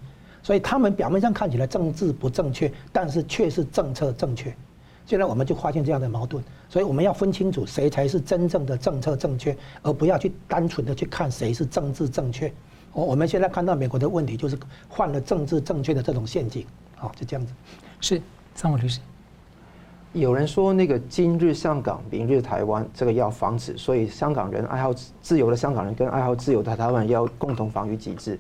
[0.48, 4.56] 所以他们表面上看起来政治不正确，但是却是政策正确。
[5.06, 12.50] 现在我们就发现这样的矛盾，所以我们要分清楚谁才是真正的政策正确，而不要去单纯的去看谁是政治正确。
[12.94, 14.58] 我我们现在看到美国的问题就是
[14.90, 16.66] 犯了政治正确的这种陷阱。
[16.96, 17.52] 好，就这样子。
[18.00, 18.22] 是，
[18.56, 19.02] 张伟律师。
[20.14, 28.40] 有人说那个今日香港，明日台湾，这个要防止，所以香港人爱好自由的香港人跟爱好自由的台湾要共同防御机制。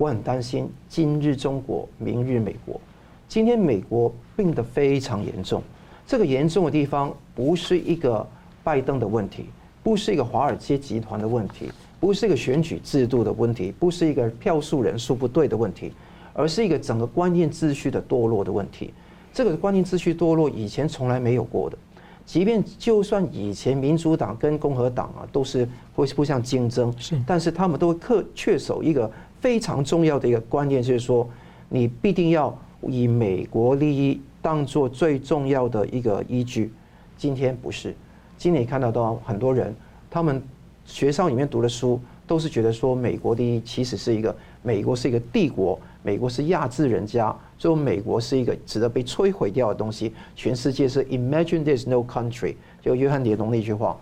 [0.00, 2.80] 我很担心今日中国，明日美国。
[3.28, 5.62] 今天美国病得非常严重，
[6.06, 8.26] 这个严重的地方不是一个
[8.64, 9.44] 拜登的问题，
[9.82, 11.70] 不是一个华尔街集团的问题，
[12.00, 15.92] 不是一个选举制度的问题，不是一个票数人数不对的问题，
[16.32, 18.94] 而是一个整个观念秩序的堕落的问题。
[19.34, 21.76] 这个观念秩序堕落以前从来没有过的，
[22.24, 29.12] 即便就算以前民主党跟共和党啊都是会互相竞争，是，但是他们都会恪恪守一个。
[29.40, 31.28] 非常重要的一个观念就是说，
[31.68, 36.72] 你必定要以美国利益当做最重要的一个依据。
[37.16, 37.94] 今天不是，
[38.38, 39.74] 今天你看到的很多人，
[40.10, 40.42] 他们
[40.84, 50.12] 学校里面读的书都是觉得说，美国第一其实是一个美国是一个帝国，美国是亚制人家，最后美国是一个值得被摧毁掉的东西。
[50.34, 53.96] 全世界是 Imagine there's no country，就约翰列侬那句话。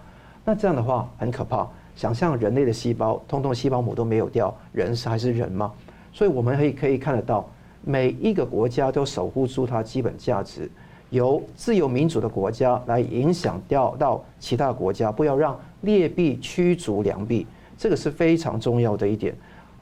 [0.44, 1.68] 那这样的话很可怕。
[1.98, 5.72] 想象人类的细胞，通通细胞膜都没有掉，人是还是人吗？
[6.12, 7.44] 所以我们可以可以看得到，
[7.84, 10.70] 每一个国家都守护住它基本价值，
[11.10, 17.44] 由自由民主的国家来影响掉到其他国家，不要让劣币驱逐良币，
[17.76, 19.34] 这个是非常重要的一点。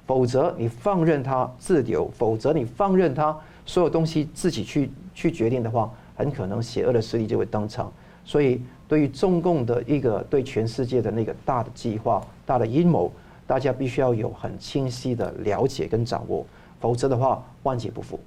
[0.06, 3.36] 否则你放任它自由，否则你放任它
[3.66, 7.92] 所有东西自己去去决定的话，很可能邪恶的势力就会登场。
[8.24, 13.10] 所以，对于中共的一个对全世界的那个大的计划、大的阴谋，
[13.46, 16.46] 大家必须要有很清晰的了解跟掌握，
[16.80, 18.18] 否则的话，万劫不复。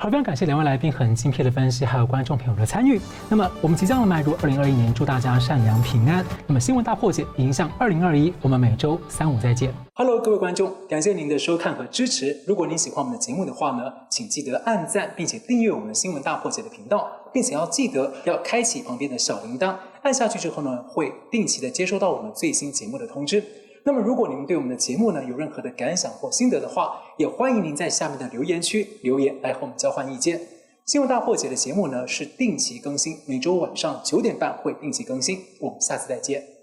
[0.00, 3.00] 好，非常感谢两位来宾很精辟的分析，还有观众朋友的参与。
[3.28, 6.24] 那么，我们即将要迈入二零二一年，祝大家善良平安。
[6.46, 9.74] 那么，新闻大破解迎向二零二一，我们每周三五再见。
[9.94, 12.36] Hello，各位观众，感谢您的收看和支持。
[12.46, 23.42] 如果您喜欢我们的节目的话呢，请记得按赞，并且订阅我们新闻大破解的频道，并且要记得要开启旁边的小铃铛，按下去之后呢，会定期的接收到我们最新节目的通知。
[23.84, 30.40] 那么，如果您对我们的节目呢有任何的感想或心得的话，也欢迎您在下面的留言区留言来和我们交换意见。
[30.84, 35.42] 新闻大破解的节目呢是定期更新，每周晚上九点半会定期更新。
[35.60, 36.57] 我们下次再见。